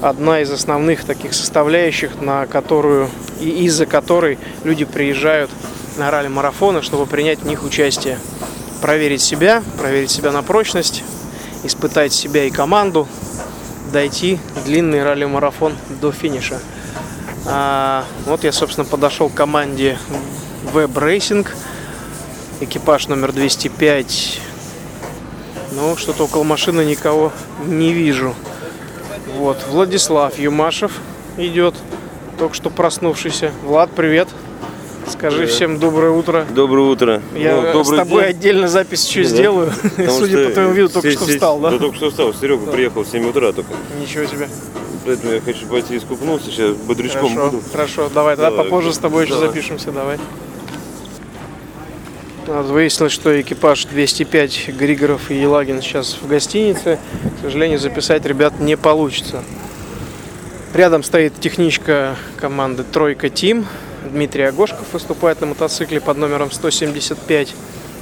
[0.00, 3.08] одна из основных таких составляющих, на которую
[3.40, 5.50] и из-за которой люди приезжают
[5.96, 8.18] на ралли-марафоны, чтобы принять в них участие.
[8.80, 11.02] Проверить себя, проверить себя на прочность,
[11.62, 13.08] испытать себя и команду,
[13.92, 16.60] дойти длинный ралли-марафон до финиша.
[17.46, 19.98] А, вот я, собственно, подошел к команде
[20.72, 21.46] Web Racing,
[22.60, 24.40] экипаж номер 205.
[25.72, 27.32] Ну, что-то около машины никого
[27.64, 28.34] не вижу.
[29.36, 31.00] Вот, Владислав Юмашев
[31.36, 31.74] идет,
[32.38, 33.52] только что проснувшийся.
[33.62, 34.28] Влад, привет.
[35.08, 36.46] Скажи всем доброе утро.
[36.54, 37.22] Доброе утро.
[37.34, 38.30] Я Ну, добрый с тобой день.
[38.30, 39.28] отдельно запись еще Да.
[39.28, 39.72] сделаю.
[39.82, 41.70] Потому Судя по твоему виду, только что встал, да?
[41.72, 42.34] Да, только что встал.
[42.34, 43.70] Серега приехал в 7 утра только.
[44.00, 44.48] Ничего себе.
[45.04, 46.50] Поэтому я хочу пойти искупнуться.
[46.50, 47.62] Сейчас бодрячком Хорошо, буду.
[47.70, 48.64] хорошо, давай, тогда Давай.
[48.64, 49.48] попозже с тобой еще Давай.
[49.48, 50.18] запишемся, давай.
[52.46, 56.98] Выяснилось, что экипаж 205 Григоров и Елагин сейчас в гостинице.
[57.38, 59.42] К сожалению, записать ребят не получится.
[60.74, 63.66] Рядом стоит техничка команды «Тройка Тим».
[64.14, 67.52] Дмитрий Агошков выступает на мотоцикле под номером 175.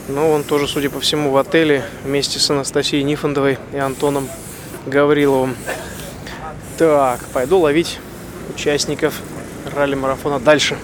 [0.09, 4.29] Но он тоже, судя по всему, в отеле вместе с Анастасией Нифондовой и Антоном
[4.85, 5.57] Гавриловым.
[6.77, 7.99] Так, пойду ловить
[8.55, 9.15] участников
[9.75, 10.77] ралли-марафона дальше.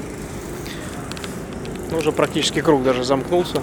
[1.91, 3.63] Ну, уже практически круг даже замкнулся.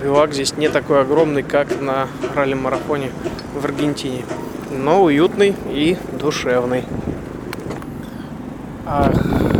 [0.00, 3.10] Бивак здесь не такой огромный, как на ралли-марафоне
[3.54, 4.24] в Аргентине.
[4.70, 6.84] Но уютный и душевный.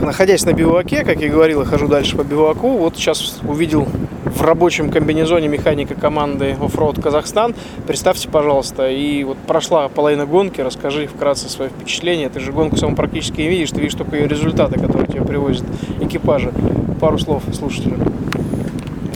[0.02, 2.76] Находясь на биваке, как я говорил, я хожу дальше по биваку.
[2.76, 3.88] Вот сейчас увидел
[4.24, 7.54] в рабочем комбинезоне механика команды Offroad Казахстан.
[7.86, 12.28] Представьте, пожалуйста, и вот прошла половина гонки, расскажи вкратце свои впечатления.
[12.28, 15.64] Ты же гонку сам практически не видишь, ты видишь только ее результаты, которые тебе привозят
[16.00, 16.52] экипажи.
[17.00, 18.02] Пару слов слушателям.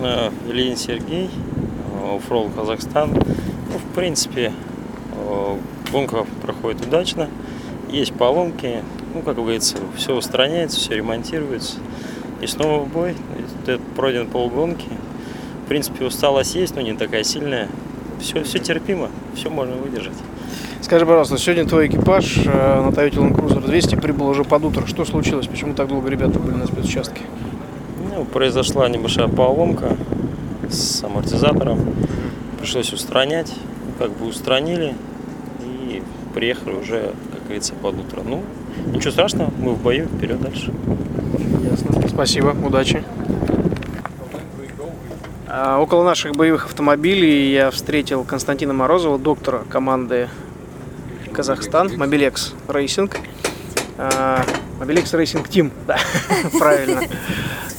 [0.00, 1.31] Э, Ильин Сергей,
[2.16, 3.11] Оффроуд Казахстан.
[3.12, 4.52] Ну, в принципе,
[5.14, 5.57] э,
[5.92, 7.28] гонка проходит удачно.
[7.90, 8.83] Есть поломки,
[9.18, 11.78] ну, как говорится, все устраняется, все ремонтируется.
[12.40, 13.16] И снова в бой.
[13.96, 14.87] Пройден полгонки.
[15.64, 17.68] В принципе, усталость есть, но не такая сильная.
[18.20, 20.14] Все, все терпимо, все можно выдержать.
[20.81, 24.87] Скажи, пожалуйста, сегодня твой экипаж э, на Toyota Land Cruiser 200 прибыл уже под утро.
[24.87, 25.48] Что случилось?
[25.48, 27.22] Почему так долго ребята были на спецучастке?
[28.14, 29.96] Ну, произошла небольшая поломка
[30.70, 31.81] с амортизатором.
[32.61, 33.52] Пришлось устранять.
[33.98, 34.94] Как бы устранили
[35.64, 36.02] и
[36.35, 38.22] приехали уже, как говорится, под утро.
[38.24, 38.42] Ну,
[38.92, 40.72] ничего страшного, мы в бою, вперед дальше.
[41.70, 42.09] Ясно.
[42.09, 43.05] Спасибо, удачи.
[45.46, 50.29] А, Около наших боевых автомобилей я встретил Константина Морозова, доктора команды
[51.33, 51.90] Казахстан,
[52.68, 53.16] Racing.
[53.96, 54.44] А,
[54.78, 55.98] Mobilex Racing Team, да,
[56.59, 57.03] правильно.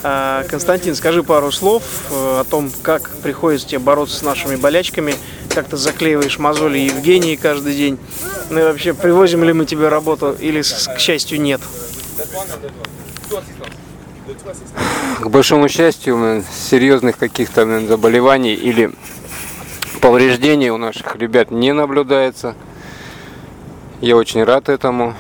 [0.04, 5.16] А, Константин, скажи пару слов э, о том, как приходится тебе бороться с нашими болячками,
[5.54, 7.98] как ты заклеиваешь мозоли Евгении каждый день.
[8.50, 11.62] Ну и вообще, привозим ли мы тебе работу или, к счастью, нет?
[15.20, 18.92] К большому счастью, серьезных каких-то заболеваний или
[20.02, 22.56] повреждений у наших ребят не наблюдается.
[24.02, 25.14] Я очень рад этому.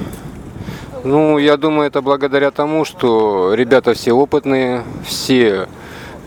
[1.04, 5.68] Ну, я думаю, это благодаря тому, что ребята все опытные, все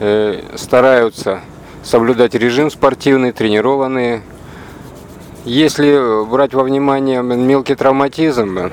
[0.00, 1.40] э, стараются
[1.83, 4.23] соблюдать режим спортивный, тренированные.
[5.45, 8.71] Если брать во внимание мелкий травматизм,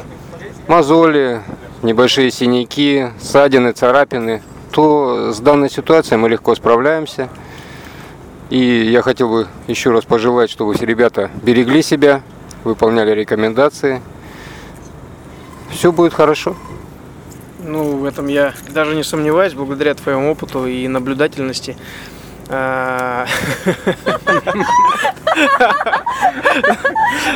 [0.68, 1.42] мозоли,
[1.82, 7.30] небольшие синяки, ссадины, царапины, то с данной ситуацией мы легко справляемся.
[8.50, 12.22] И я хотел бы еще раз пожелать, чтобы все ребята берегли себя,
[12.64, 14.02] выполняли рекомендации.
[15.72, 16.56] Все будет хорошо.
[17.64, 21.78] Ну, в этом я даже не сомневаюсь, благодаря твоему опыту и наблюдательности.
[22.52, 23.28] А,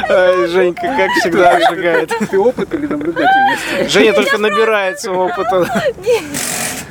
[0.47, 2.11] Женька, как всегда, обжигает.
[2.31, 3.91] Ты опыт или наблюдательность?
[3.91, 5.83] Женя только набирается опыта.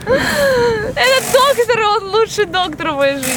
[0.06, 1.21] Это
[1.56, 3.32] доктор, он лучший доктор в моей жизни.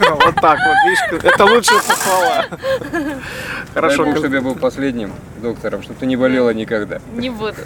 [0.10, 2.46] Вот так вот, видишь, это лучшая похвала.
[3.74, 7.00] Хорошо, Дай Бог, чтобы я был последним доктором, чтобы ты не болела никогда.
[7.14, 7.56] Не буду.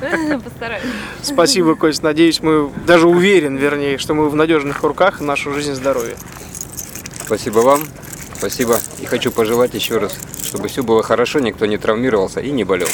[0.44, 0.84] Постараюсь.
[1.22, 2.02] спасибо, Кость.
[2.02, 6.16] Надеюсь, мы, даже уверен, вернее, что мы в надежных руках нашу жизнь и здоровье.
[7.24, 7.82] Спасибо вам.
[8.36, 8.78] Спасибо.
[9.00, 12.88] И хочу пожелать еще раз, чтобы все было хорошо, никто не травмировался и не болел.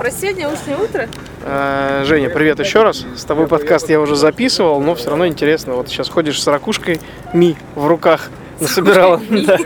[0.00, 1.10] Про сегодняшнее утро?
[1.44, 3.04] Э, Женя, привет еще раз.
[3.18, 5.74] С тобой подкаст я уже записывал, но все равно интересно.
[5.74, 7.02] Вот сейчас ходишь с ракушкой
[7.34, 8.30] Ми в руках.
[8.60, 9.20] Насобирала.
[9.30, 9.58] Да.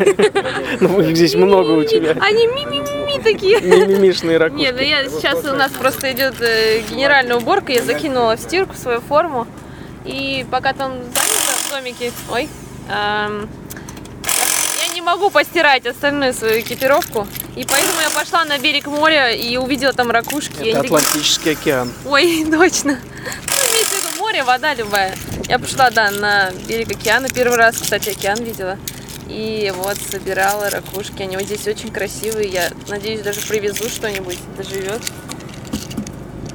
[0.80, 2.16] Ну, их здесь много у тебя.
[2.20, 3.60] Они ми-ми-ми такие.
[3.60, 4.64] Мимимишные ракушки.
[4.64, 8.74] Нет, ну я сейчас у нас просто идет э, генеральная уборка, я закинула в стирку
[8.74, 9.46] свою форму.
[10.04, 12.48] И пока там занято в домике, ой,
[12.90, 13.63] эм, не
[15.04, 17.26] могу постирать остальную свою экипировку.
[17.56, 20.54] И поэтому я пошла на берег моря и увидела там ракушки.
[20.54, 21.92] Это они такие, Атлантический океан.
[22.04, 22.98] Ой, точно.
[22.98, 25.14] Ну, имеется в виду море, вода любая.
[25.48, 27.28] Я пошла, да, на берег океана.
[27.28, 28.78] Первый раз, кстати, океан видела.
[29.28, 31.22] И вот собирала ракушки.
[31.22, 32.48] Они вот здесь очень красивые.
[32.48, 35.02] Я надеюсь, даже привезу что-нибудь, доживет.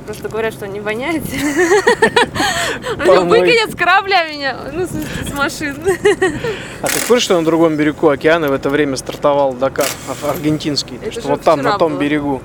[0.09, 1.21] Просто говорят, что не воняет.
[3.05, 3.41] Помой.
[3.41, 5.77] Выкинет с корабля меня, ну, с машин.
[6.81, 10.99] А ты курсе, что на другом берегу океана в это время стартовал Дакар ар- аргентинский?
[11.11, 12.41] Что вот там, на том берегу.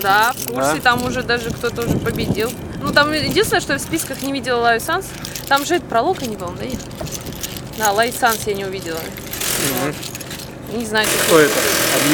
[0.00, 2.52] Да, в курсе, там уже даже кто-то уже победил.
[2.80, 5.08] Ну, там единственное, что я в списках не видела Лайю Санс.
[5.48, 7.86] Там же это пролог они, по-моему, да?
[7.86, 9.00] Да, Лайю Санс я не увидела.
[9.82, 9.96] Вот.
[10.72, 11.52] Не знаю, Кто это?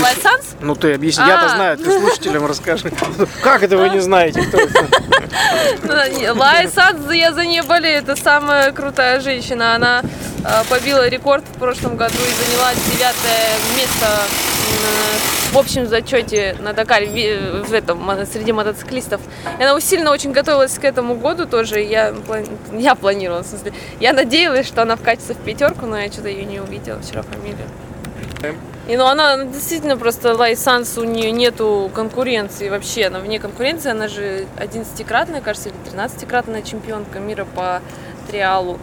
[0.01, 0.57] Лайя Санс?
[0.61, 1.49] Ну ты объясни, я-то А.
[1.57, 2.93] знаю, ты слушателям расскажи.
[3.43, 4.87] Как это вы не знаете, кто это?
[5.83, 7.99] Ну, Лайя Санс, я за нее болею.
[7.99, 9.75] Это самая крутая женщина.
[9.75, 10.03] Она
[10.45, 14.07] э, побила рекорд в прошлом году и заняла девятое место
[15.53, 19.21] в общем зачете на Дакаре в этом среди мотоциклистов.
[19.59, 21.81] И она усиленно очень готовилась к этому году тоже.
[21.81, 26.11] Я, плани- я планировала, в смысле, я надеялась, что она вкатится в пятерку, но я
[26.11, 27.69] что-то ее не увидела вчера фамилию.
[28.89, 33.91] И ну она она действительно просто Лайсанс, у нее нету конкуренции вообще, она вне конкуренции,
[33.91, 37.81] она же 11-кратная, кажется, или 13-кратная чемпионка мира по
[38.29, 38.79] триалу.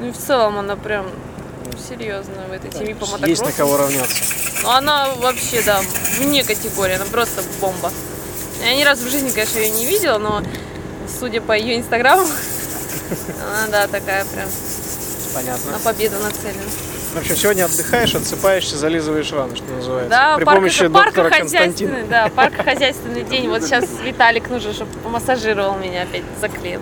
[0.00, 1.06] Ну и в целом она прям
[1.64, 3.28] ну, серьезно в этой теме по мотокроссу.
[3.28, 4.24] Есть на кого равняться.
[4.62, 5.80] Ну она вообще, да,
[6.18, 7.92] вне категории, она просто бомба.
[8.64, 10.42] Я ни разу в жизни, конечно, ее не видела, но
[11.20, 12.26] судя по ее инстаграму,
[13.40, 14.48] Она, да, такая прям
[15.34, 15.72] Понятно.
[15.72, 16.62] на победу нацелена.
[17.16, 20.10] В общем, сегодня отдыхаешь, отсыпаешься, зализываешь раны, что называется.
[20.10, 22.04] Да, При парк- помощи доктора Константина.
[22.10, 23.48] да, паркохозяйственный день.
[23.48, 26.80] Вот сейчас Виталик нужен, чтобы помассажировал меня опять, заклеил.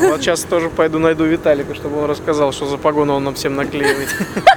[0.00, 3.54] Вот сейчас тоже пойду найду Виталика, чтобы он рассказал, что за погону он нам всем
[3.54, 4.08] наклеивает.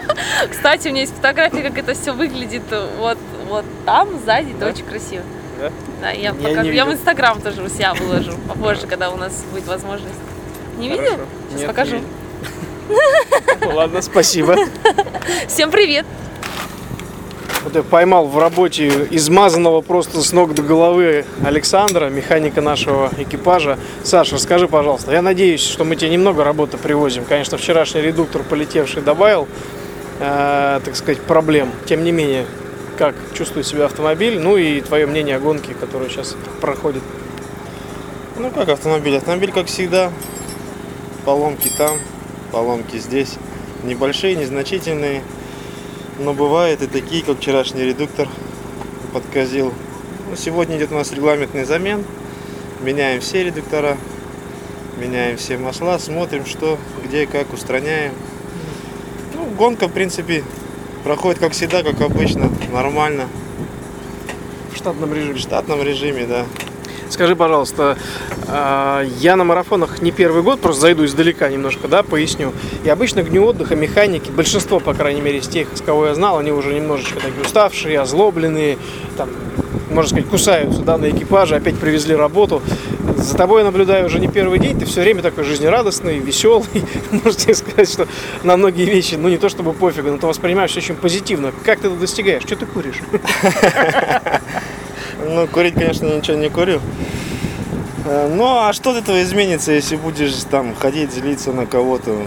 [0.50, 2.64] Кстати, у меня есть фотография, как это все выглядит.
[2.98, 3.20] Вот,
[3.50, 5.22] вот там сзади, это очень красиво.
[5.62, 5.72] Да?
[6.02, 6.92] Да, я, Я я в.
[6.92, 10.16] Инстаграм тоже у себя выложу попозже, когда у нас будет возможность.
[10.80, 11.20] Не видел?
[11.52, 11.98] Сейчас покажу.
[12.90, 13.76] Видел.
[13.76, 14.56] Ладно, спасибо.
[15.48, 16.06] Всем привет!
[17.64, 23.78] Вот я поймал в работе измазанного просто с ног до головы Александра, механика нашего экипажа.
[24.04, 25.12] Саша, расскажи, пожалуйста.
[25.12, 27.26] Я надеюсь, что мы тебе немного работы привозим.
[27.26, 29.48] Конечно, вчерашний редуктор полетевший добавил,
[30.22, 31.70] э, так сказать, проблем.
[31.86, 32.46] Тем не менее,
[32.98, 37.04] как чувствует себя автомобиль, ну и твое мнение о гонке, которая сейчас проходит.
[38.38, 39.18] Ну как автомобиль?
[39.18, 40.12] Автомобиль, как всегда,
[41.26, 41.98] поломки там,
[42.52, 43.36] поломки здесь.
[43.84, 45.24] Небольшие, незначительные.
[46.20, 48.28] Но бывают и такие, как вчерашний редуктор
[49.14, 49.74] подказил.
[50.30, 52.04] Ну, сегодня идет у нас регламентный замен.
[52.82, 53.98] Меняем все редуктора,
[54.98, 58.14] меняем все масла, смотрим, что, где, как устраняем.
[59.34, 60.44] Ну, гонка, в принципе,
[61.04, 63.28] проходит как всегда, как обычно, нормально.
[64.72, 65.34] В штатном режиме.
[65.34, 66.46] В штатном режиме, да.
[67.10, 67.98] Скажи, пожалуйста,
[68.48, 72.54] а, я на марафонах не первый год, просто зайду издалека немножко, да, поясню.
[72.84, 76.16] И обычно к дню отдыха механики, большинство, по крайней мере, из тех, с кого я
[76.16, 78.78] знал, они уже немножечко такие уставшие, озлобленные,
[79.18, 79.30] там,
[79.90, 82.62] можно сказать, кусаются, да, на экипаже, опять привезли работу.
[83.18, 86.68] За тобой я наблюдаю уже не первый день, ты все время такой жизнерадостный, веселый.
[87.12, 88.08] Можете сказать, что
[88.44, 91.52] на многие вещи, ну не то чтобы пофигу, но ты воспринимаешь очень позитивно.
[91.66, 92.44] Как ты это достигаешь?
[92.44, 93.02] Что ты куришь?
[95.30, 96.82] Ну, курить, конечно, ничего не курю.
[98.06, 102.24] Э, Ну, а что от этого изменится, если будешь там ходить, злиться на кого-то?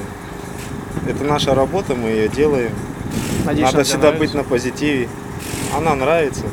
[1.09, 2.71] Это наша работа, мы ее делаем.
[3.45, 4.21] Надеюсь, Надо всегда нравится?
[4.21, 5.09] быть на позитиве.
[5.77, 6.45] Она нравится.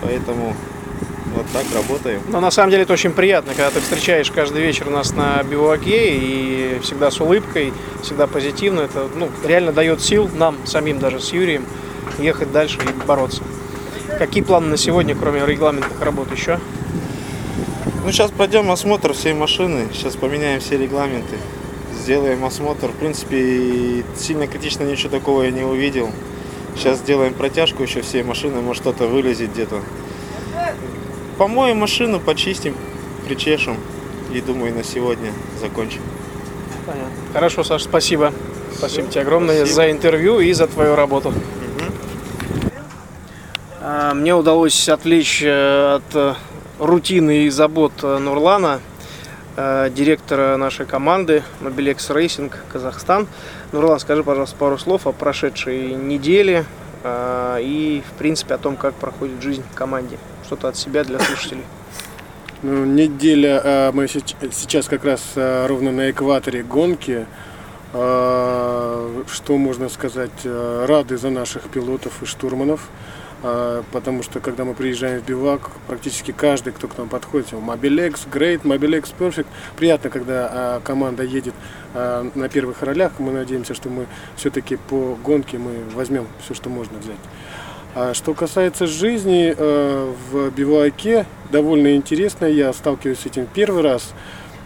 [0.00, 0.54] Поэтому
[1.34, 2.20] вот так работаем.
[2.28, 6.14] Но на самом деле это очень приятно, когда ты встречаешь каждый вечер нас на биваке
[6.14, 7.72] и всегда с улыбкой,
[8.02, 8.82] всегда позитивно.
[8.82, 11.64] Это ну, реально дает сил нам самим даже с Юрием
[12.18, 13.42] ехать дальше и бороться.
[14.18, 16.58] Какие планы на сегодня, кроме регламентных работ еще?
[18.02, 19.88] Ну, сейчас пройдем осмотр всей машины.
[19.92, 21.36] Сейчас поменяем все регламенты.
[22.00, 22.88] Сделаем осмотр.
[22.88, 26.10] В принципе, сильно критично ничего такого я не увидел.
[26.76, 28.62] Сейчас сделаем протяжку еще всей машины.
[28.62, 29.82] Может, что-то вылезет где-то.
[31.36, 32.74] Помоем машину, почистим,
[33.26, 33.76] причешем.
[34.32, 36.00] И думаю, на сегодня закончим.
[36.86, 37.10] Понятно.
[37.34, 38.32] Хорошо, Саш, спасибо.
[38.74, 39.74] Спасибо тебе огромное Спасибо.
[39.74, 41.34] за интервью и за твою работу.
[43.88, 46.34] А, Мне удалось отвлечь э, от э,
[46.80, 48.80] рутины и забот э, Нурлана,
[49.56, 53.26] директора нашей команды Mobilex Racing Казахстан.
[53.72, 56.66] Нурлан, скажи, пожалуйста, пару слов о прошедшей неделе
[57.06, 60.18] и, в принципе, о том, как проходит жизнь в команде.
[60.44, 61.64] Что-то от себя для слушателей.
[62.60, 67.24] Ну, неделя, мы сейчас как раз ровно на экваторе гонки.
[67.92, 70.44] Что можно сказать?
[70.44, 72.90] Рады за наших пилотов и штурманов.
[73.42, 78.28] А, Потому что когда мы приезжаем в бивак, практически каждый, кто к нам подходит, Mobilex,
[78.30, 79.46] Great, Mobilex Perfect.
[79.76, 81.54] Приятно, когда а, команда едет
[81.94, 83.12] а, на первых ролях.
[83.18, 84.06] Мы надеемся, что мы
[84.36, 87.16] все-таки по гонке мы возьмем все, что можно взять.
[88.14, 92.44] Что касается жизни э, в биваке, довольно интересно.
[92.44, 94.12] Я сталкиваюсь с этим первый раз.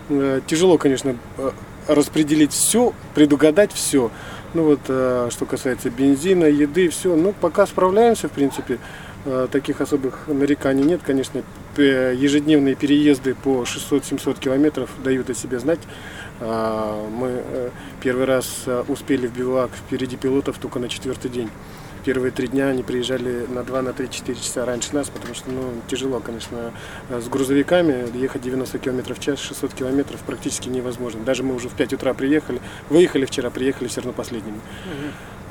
[0.08, 1.50] Э, тяжело, конечно, э,
[1.86, 4.10] распределить все, предугадать все.
[4.55, 7.14] Ну вот, э, что касается бензина, еды, все.
[7.14, 8.78] Ну, пока справляемся, в принципе.
[9.26, 11.03] Э, таких особых нареканий нет.
[11.05, 11.42] Конечно,
[11.76, 15.80] ежедневные переезды по 600-700 километров дают о себе знать.
[16.40, 17.70] А, Мы э,
[18.03, 21.51] первый раз э, успели в бивак впереди пилотов только на четвертый день.
[22.05, 25.72] Первые три дня они приезжали на 2, на 3-4 часа раньше нас, потому что ну,
[25.86, 26.72] тяжело, конечно,
[27.11, 31.22] э, с грузовиками ехать 90 км в час, 600 километров практически невозможно.
[31.22, 34.61] Даже мы уже в 5 утра приехали, выехали вчера, приехали все равно последними.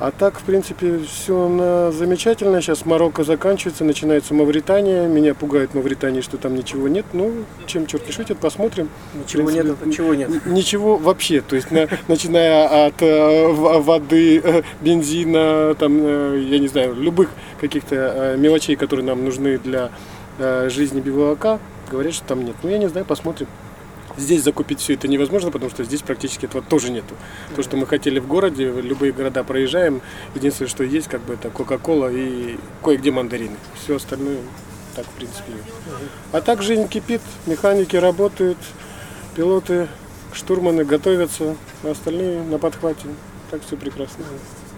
[0.00, 2.62] А так, в принципе, все замечательно.
[2.62, 5.06] Сейчас Марокко заканчивается, начинается Мавритания.
[5.06, 7.04] Меня пугает Мавритания, что там ничего нет.
[7.12, 7.30] Ну,
[7.66, 8.88] чем черт не шутит, посмотрим.
[9.14, 10.46] Ничего принципе, нет, это чего нет?
[10.46, 11.42] Ничего вообще.
[11.42, 16.94] То есть, на- начиная от э, в- воды, э, бензина, там, э, я не знаю,
[16.94, 17.28] любых
[17.60, 19.90] каких-то э, мелочей, которые нам нужны для
[20.38, 21.58] э, жизни бивуака,
[21.90, 22.56] говорят, что там нет.
[22.62, 23.48] Ну, я не знаю, посмотрим.
[24.16, 27.14] Здесь закупить все это невозможно, потому что здесь практически этого тоже нету.
[27.54, 30.02] То, что мы хотели в городе, любые города проезжаем,
[30.34, 33.56] единственное, что есть, как бы это Кока-Кола и кое-где мандарины.
[33.82, 34.38] Все остальное
[34.94, 35.52] так, в принципе.
[36.32, 38.58] А так жизнь кипит, механики работают,
[39.36, 39.88] пилоты
[40.32, 43.06] штурманы готовятся, а остальные на подхвате.
[43.50, 44.24] Так все прекрасно.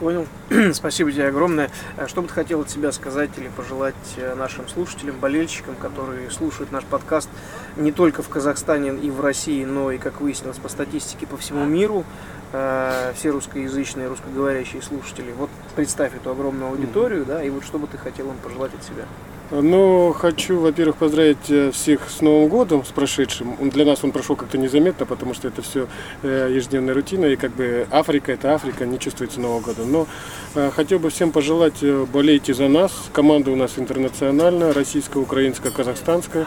[0.03, 0.27] Понял.
[0.73, 1.71] Спасибо тебе огромное.
[1.97, 6.29] А Что бы ты хотел от себя сказать или пожелать э, нашим слушателям, болельщикам, которые
[6.33, 7.31] слушают наш подкаст
[7.77, 11.65] не только в Казахстане и в России, но и, как выяснилось по статистике, по всему
[11.67, 12.05] миру,
[12.53, 15.31] э, все русскоязычные, русскоговорящие слушатели.
[15.39, 18.83] Вот представь эту огромную аудиторию, да, и вот что бы ты хотел им пожелать от
[18.83, 19.05] себя?
[19.53, 23.57] Ну, хочу, во-первых, поздравить э, всех с Новым годом, с прошедшим.
[23.71, 25.89] Для нас он прошел как-то незаметно, потому что это все
[26.23, 29.85] ежедневная рутина, и как бы Африка, это Африка, не чувствуется Нового года.
[29.85, 30.07] Но
[30.55, 32.93] э, хотел бы всем пожелать, э, болейте за нас.
[33.13, 36.47] Команда у нас интернациональная, российская, украинская, казахстанская.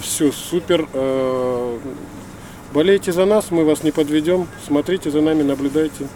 [0.00, 0.88] Все супер.
[0.92, 1.78] Э,
[2.74, 4.48] Болейте за нас, мы вас не подведем.
[4.66, 6.08] Смотрите за нами, наблюдайте.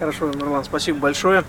[0.00, 1.44] Хорошо, Нурлан, спасибо большое.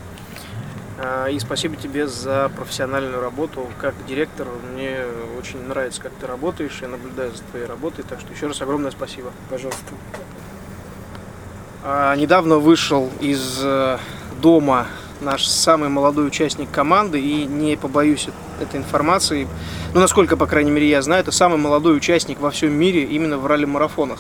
[1.04, 4.48] А, И спасибо тебе за профессиональную работу как директор.
[4.74, 4.98] Мне
[5.40, 6.78] очень нравится, как ты работаешь.
[6.82, 8.04] Я наблюдаю за твоей работой.
[8.08, 9.32] Так что еще раз огромное спасибо.
[9.50, 9.82] Пожалуйста.
[11.84, 13.98] А, Недавно вышел из э,
[14.42, 14.86] дома
[15.22, 18.28] наш самый молодой участник команды, и не побоюсь
[18.60, 19.48] этой информации,
[19.94, 23.38] ну, насколько, по крайней мере, я знаю, это самый молодой участник во всем мире именно
[23.38, 24.20] в ралли-марафонах.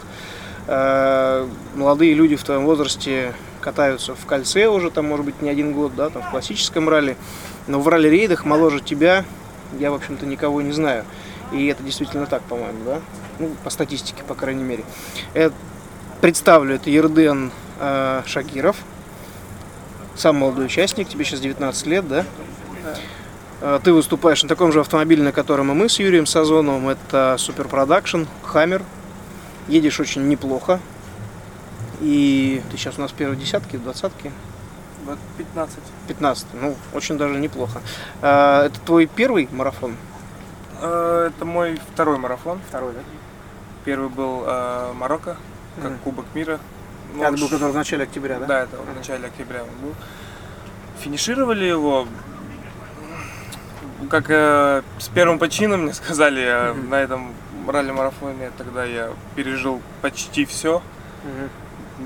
[0.68, 5.72] Э, Молодые люди в твоем возрасте катаются в кольце уже, там, может быть, не один
[5.74, 7.16] год, да, там, в классическом ралли,
[7.68, 9.24] но в ралли-рейдах моложе тебя
[9.80, 11.06] я, в общем-то, никого не знаю.
[11.52, 13.00] И это действительно так, по-моему, да?
[13.40, 14.84] Ну, по статистике, по крайней мере.
[15.34, 15.50] Э,
[16.22, 18.78] Представлю, это Ерден э, Шакиров,
[20.16, 22.26] самый молодой участник, тебе сейчас 19 лет, да?
[23.62, 26.90] Э, Ты выступаешь на таком же автомобиле, на котором и мы с Юрием Сазоновым.
[26.90, 28.84] Это Super Production, Хаммер.
[29.68, 30.80] Едешь очень неплохо.
[32.02, 34.32] И ты сейчас у нас в первой десятке, двадцатке?
[35.38, 35.80] 15.
[36.08, 36.48] 15.
[36.54, 37.82] Ну, очень даже неплохо.
[38.22, 39.96] Э, Это твой первый марафон?
[40.82, 42.60] Э, Это мой второй марафон.
[42.68, 43.00] Второй, да?
[43.86, 45.38] Первый был э, Марокко,
[45.82, 46.00] как Мгм.
[46.04, 46.60] Кубок мира.
[47.16, 48.46] Ну, Это был который в начале октября, да?
[48.46, 49.96] Да, это в начале октября он был.
[51.00, 52.08] Финишировали его,
[54.10, 57.34] как э, с первым почином мне сказали, э, на этом
[57.68, 60.82] ралли-марафоне тогда я пережил почти все.
[61.24, 61.50] Мгм.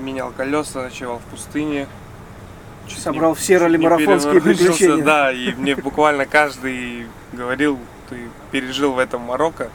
[0.02, 1.86] Менял колеса, ночевал в пустыне.
[2.86, 5.02] Чуть Собрал не- все ралли-марафонские приключения.
[5.04, 7.78] Да, и мне буквально каждый говорил,
[8.08, 9.70] ты пережил в этом Марокко,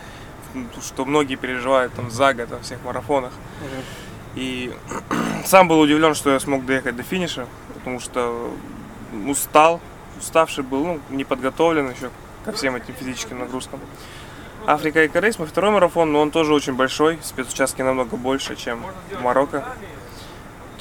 [0.82, 3.34] что многие переживают там за год во всех марафонах.
[4.36, 4.74] И
[5.46, 8.54] сам был удивлен, что я смог доехать до финиша, потому что
[9.28, 9.82] устал,
[10.18, 12.10] уставший был, ну, не подготовлен еще
[12.46, 13.80] ко всем этим физическим нагрузкам.
[14.66, 18.84] Африка и Корейс, мой второй марафон, но он тоже очень большой, спецучастки намного больше, чем
[19.22, 19.66] Марокко.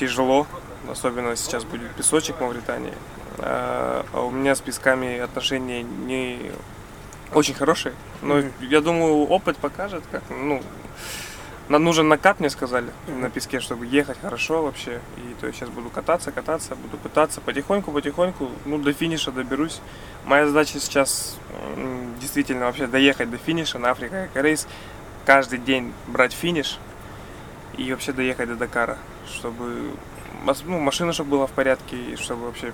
[0.01, 0.47] Тяжело,
[0.91, 2.95] особенно сейчас будет песочек в Мавритании.
[3.37, 6.53] А а у меня с песками отношения не
[7.35, 7.93] очень хорошие,
[8.23, 8.53] но Мгм.
[8.63, 10.63] я думаю, опыт покажет, как, ну,
[11.69, 15.01] нам нужен накат, мне сказали, на песке, чтобы ехать хорошо вообще.
[15.19, 19.83] И то есть сейчас буду кататься, кататься, буду пытаться потихоньку, потихоньку, ну, до финиша доберусь.
[20.25, 21.37] Моя задача сейчас
[22.19, 24.67] действительно вообще доехать до финиша на Африка рейс,
[25.27, 26.79] каждый день брать финиш
[27.81, 29.93] и вообще доехать до Дакара, чтобы
[30.67, 32.73] ну, машина чтобы была в порядке, и чтобы вообще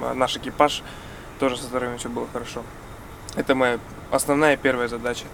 [0.00, 0.82] м, наш экипаж
[1.38, 2.62] тоже со здоровьем все было хорошо.
[3.36, 3.78] Это моя
[4.10, 5.26] основная первая задача.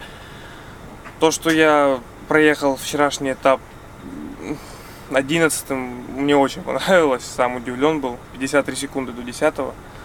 [1.21, 3.61] То, что я проехал вчерашний этап
[5.13, 8.19] 11 мне очень понравилось, сам удивлен был.
[8.33, 9.55] 53 секунды до 10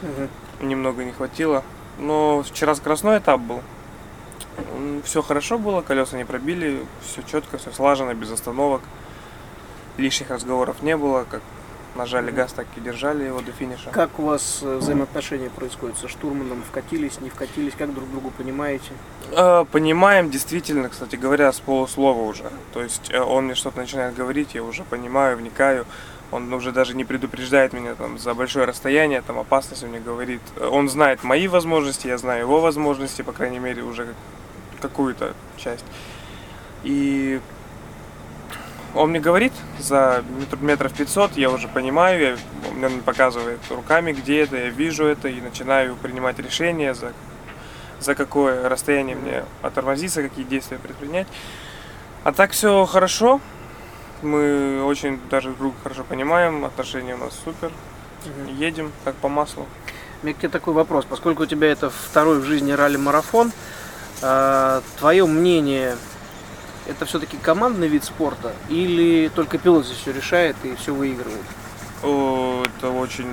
[0.01, 0.29] Мгм.
[0.61, 1.63] немного не хватило.
[1.97, 3.61] Но вчера скоростной этап был.
[5.03, 8.81] Все хорошо было, колеса не пробили, все четко, все слажено, без остановок.
[9.97, 11.41] Лишних разговоров не было, как
[11.95, 13.89] нажали газ, так и держали его до финиша.
[13.91, 16.63] Как у вас э, взаимоотношения происходят со штурманом?
[16.63, 17.73] Вкатились, не вкатились?
[17.77, 18.91] Как друг другу понимаете?
[19.31, 22.49] Э, Понимаем, действительно, кстати говоря, с полуслова уже.
[22.73, 25.85] То есть э, он мне что-то начинает говорить, я уже понимаю, вникаю.
[26.31, 30.41] Он уже даже не предупреждает меня там за большое расстояние, там опасность он мне говорит.
[30.61, 34.13] Он знает мои возможности, я знаю его возможности, по крайней мере, уже
[34.79, 35.85] какую-то часть.
[36.83, 37.39] И
[38.95, 42.37] он мне говорит за метр- метров 500, я уже понимаю, я,
[42.69, 47.13] он мне показывает руками, где это, я вижу это и начинаю принимать решения, за,
[47.99, 51.27] за какое расстояние мне оттормозиться, какие действия предпринять.
[52.23, 53.39] А так все хорошо,
[54.21, 57.71] мы очень даже друг хорошо понимаем, отношения у нас супер,
[58.57, 59.67] едем как по маслу.
[60.21, 61.05] У меня такой вопрос.
[61.05, 63.53] Поскольку у тебя это второй в жизни ралли-марафон,
[64.21, 65.95] э, твое мнение,
[66.87, 71.45] это все-таки командный вид спорта или только пилот здесь все решает и все выигрывает?
[72.03, 73.27] О, это очень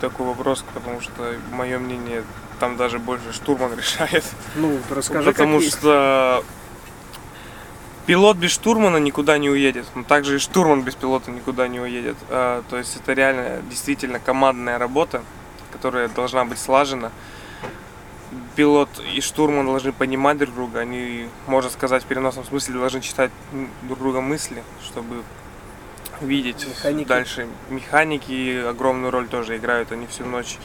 [0.00, 2.24] такой вопрос, потому что мое мнение
[2.60, 4.24] там даже больше штурман решает.
[4.56, 5.78] Ну, расскажи, Потому как есть.
[5.78, 6.44] что
[8.06, 12.16] пилот без штурмана никуда не уедет, но также и штурман без пилота никуда не уедет.
[12.28, 15.22] А, То есть это реально действительно командная работа,
[15.72, 17.10] которая должна быть слажена.
[18.54, 23.30] Пилот и штурман должны понимать друг друга, они, можно сказать, в переносном смысле должны читать
[23.82, 25.22] друг друга мысли, чтобы
[26.20, 27.08] видеть Механики.
[27.08, 27.48] дальше.
[27.70, 30.58] Механики огромную роль тоже играют, они всю ночь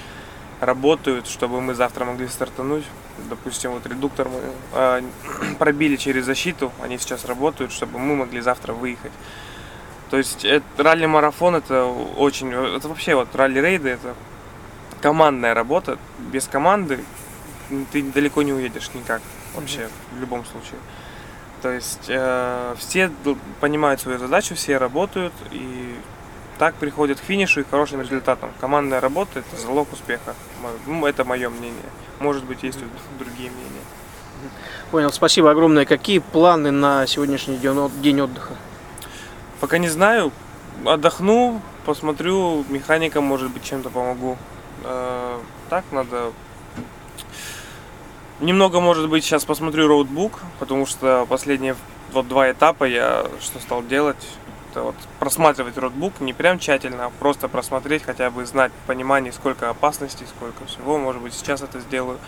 [0.59, 2.83] работают, чтобы мы завтра могли стартануть.
[3.29, 4.39] Допустим, вот редуктор мы
[4.73, 5.03] а,
[5.59, 9.11] пробили через защиту, они сейчас работают, чтобы мы могли завтра выехать.
[10.09, 14.15] То есть это, ралли-марафон это очень, это вообще вот ралли-рейды это
[15.01, 15.97] командная работа.
[16.31, 17.03] Без команды
[17.91, 19.21] ты далеко не уедешь никак
[19.55, 20.79] вообще в любом случае.
[21.61, 23.11] То есть э, все
[23.59, 25.95] понимают свою задачу, все работают и
[26.59, 28.51] так приходят к финишу и к хорошим результатам.
[28.59, 30.35] Командная работа это залог успеха.
[30.85, 31.89] Ну, это мое мнение.
[32.19, 32.79] Может быть, есть
[33.19, 33.81] другие мнения.
[34.91, 35.85] Понял, спасибо огромное.
[35.85, 38.55] Какие планы на сегодняшний день, день отдыха?
[39.59, 40.31] Пока не знаю,
[40.85, 44.37] отдохну, посмотрю, механикам, может быть, чем-то помогу.
[44.83, 45.39] Э,
[45.69, 46.31] так надо...
[48.39, 51.75] Немного, может быть, сейчас посмотрю роутбук, потому что последние
[52.11, 54.17] вот два этапа я что стал делать,
[54.71, 59.69] это вот просматривать роутбук, не прям тщательно, а просто просмотреть, хотя бы знать понимание, сколько
[59.69, 62.19] опасностей, сколько всего, может быть, сейчас это сделаю.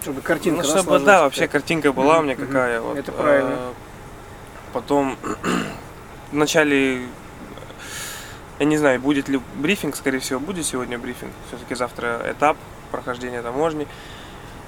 [0.00, 2.80] Чтобы картинка Ну, да, чтобы, да, сложилась вообще картинка была у меня какая.
[2.80, 2.88] мгм.
[2.88, 3.50] Вот, Это правильно.
[3.58, 3.72] э,
[4.72, 5.16] Потом
[6.32, 7.02] в начале,
[8.58, 11.32] я не знаю, будет ли брифинг, скорее всего, будет сегодня брифинг.
[11.48, 12.56] Все-таки завтра этап
[12.90, 13.86] прохождения таможни.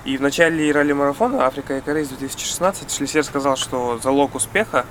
[0.09, 4.87] И в начале ралли-марафона Африка и Корейс 2016 Шлисер сказал, что залог успеха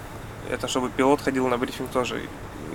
[0.47, 2.22] это чтобы пилот ходил на брифинг тоже.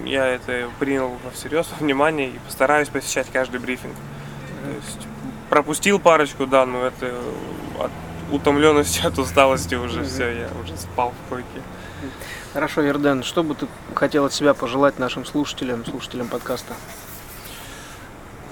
[0.05, 3.95] Я это принял всерьез, во внимание и постараюсь посещать каждый брифинг.
[3.95, 5.07] То есть
[5.51, 7.15] пропустил парочку, да, но это
[7.79, 7.93] от
[8.33, 10.09] утомленности, от усталости уже Мгм.
[10.09, 11.63] все, я уже спал в койке.
[12.55, 16.75] Хорошо, Ерден, что бы ты хотел от себя пожелать нашим слушателям, слушателям подкаста?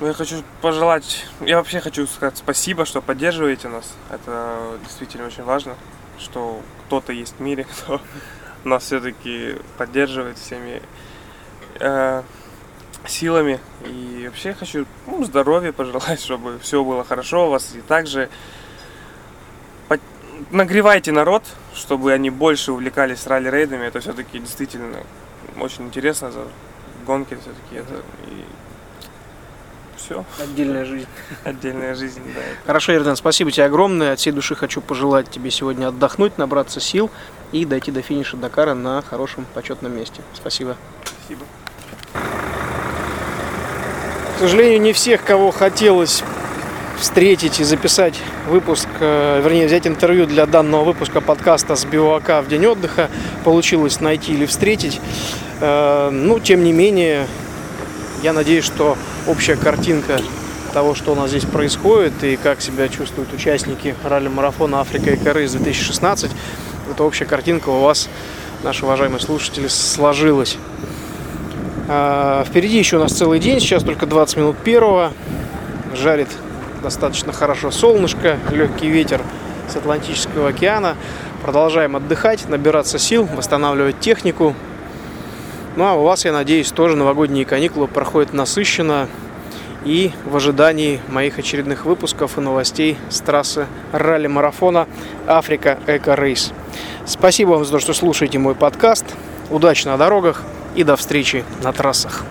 [0.01, 3.93] Ну, я хочу пожелать, я вообще хочу сказать спасибо, что поддерживаете нас.
[4.11, 5.77] Это действительно очень важно,
[6.19, 8.01] что кто-то есть в мире, кто
[8.65, 10.81] нас все-таки поддерживает всеми
[11.81, 12.23] э,
[13.07, 13.61] силами.
[13.85, 17.75] И вообще хочу ну, здоровья пожелать, чтобы все было хорошо у вас.
[17.75, 18.31] И также
[19.89, 20.01] под-
[20.51, 21.45] нагревайте народ,
[21.75, 23.85] чтобы они больше увлекались ралли-рейдами.
[23.85, 25.01] Это все-таки действительно
[25.59, 26.33] очень интересно
[27.05, 28.03] гонки все-таки это.
[28.29, 28.45] И
[30.05, 30.25] все.
[30.43, 31.07] Отдельная жизнь.
[31.45, 32.41] Отдельная жизнь, да.
[32.67, 34.13] Хорошо, Ерден, спасибо тебе огромное.
[34.13, 37.11] От всей души хочу пожелать тебе сегодня отдохнуть, набраться сил
[37.53, 40.23] и дойти до финиша Дакара на хорошем почетном месте.
[40.35, 40.77] Спасибо.
[41.05, 41.45] Спасибо.
[44.37, 46.23] К сожалению, не всех, кого хотелось
[46.99, 48.15] встретить и записать
[48.49, 53.09] выпуск, э, вернее, взять интервью для данного выпуска подкаста с Биоака в день отдыха
[53.45, 55.01] получилось найти или встретить.
[55.61, 57.27] Э, Ну, тем не менее,
[58.23, 58.97] я надеюсь, что
[59.27, 60.21] общая картинка
[60.73, 65.53] того, что у нас здесь происходит и как себя чувствуют участники ралли-марафона Африка и Корейс
[65.53, 66.31] 2016,
[66.91, 68.09] эта общая картинка у вас,
[68.63, 70.57] наши уважаемые слушатели, сложилась.
[71.89, 75.13] А, Впереди еще у нас целый день, сейчас только 20 минут первого.
[75.95, 76.29] Жарит
[76.83, 79.23] достаточно хорошо солнышко, легкий ветер
[79.69, 80.97] с Атлантического океана.
[81.43, 84.55] Продолжаем отдыхать, набираться сил, восстанавливать технику.
[85.77, 89.09] Ну а у вас, я надеюсь, тоже новогодние каникулы проходят насыщенно
[89.85, 94.89] и в ожидании моих очередных выпусков и новостей с трассы ралли-марафона
[95.27, 96.53] Африка Эко Рейс.
[97.07, 99.05] Спасибо вам за то, что слушаете мой подкаст.
[99.49, 100.43] Удачи на дорогах
[100.75, 102.25] и до встречи на трассах.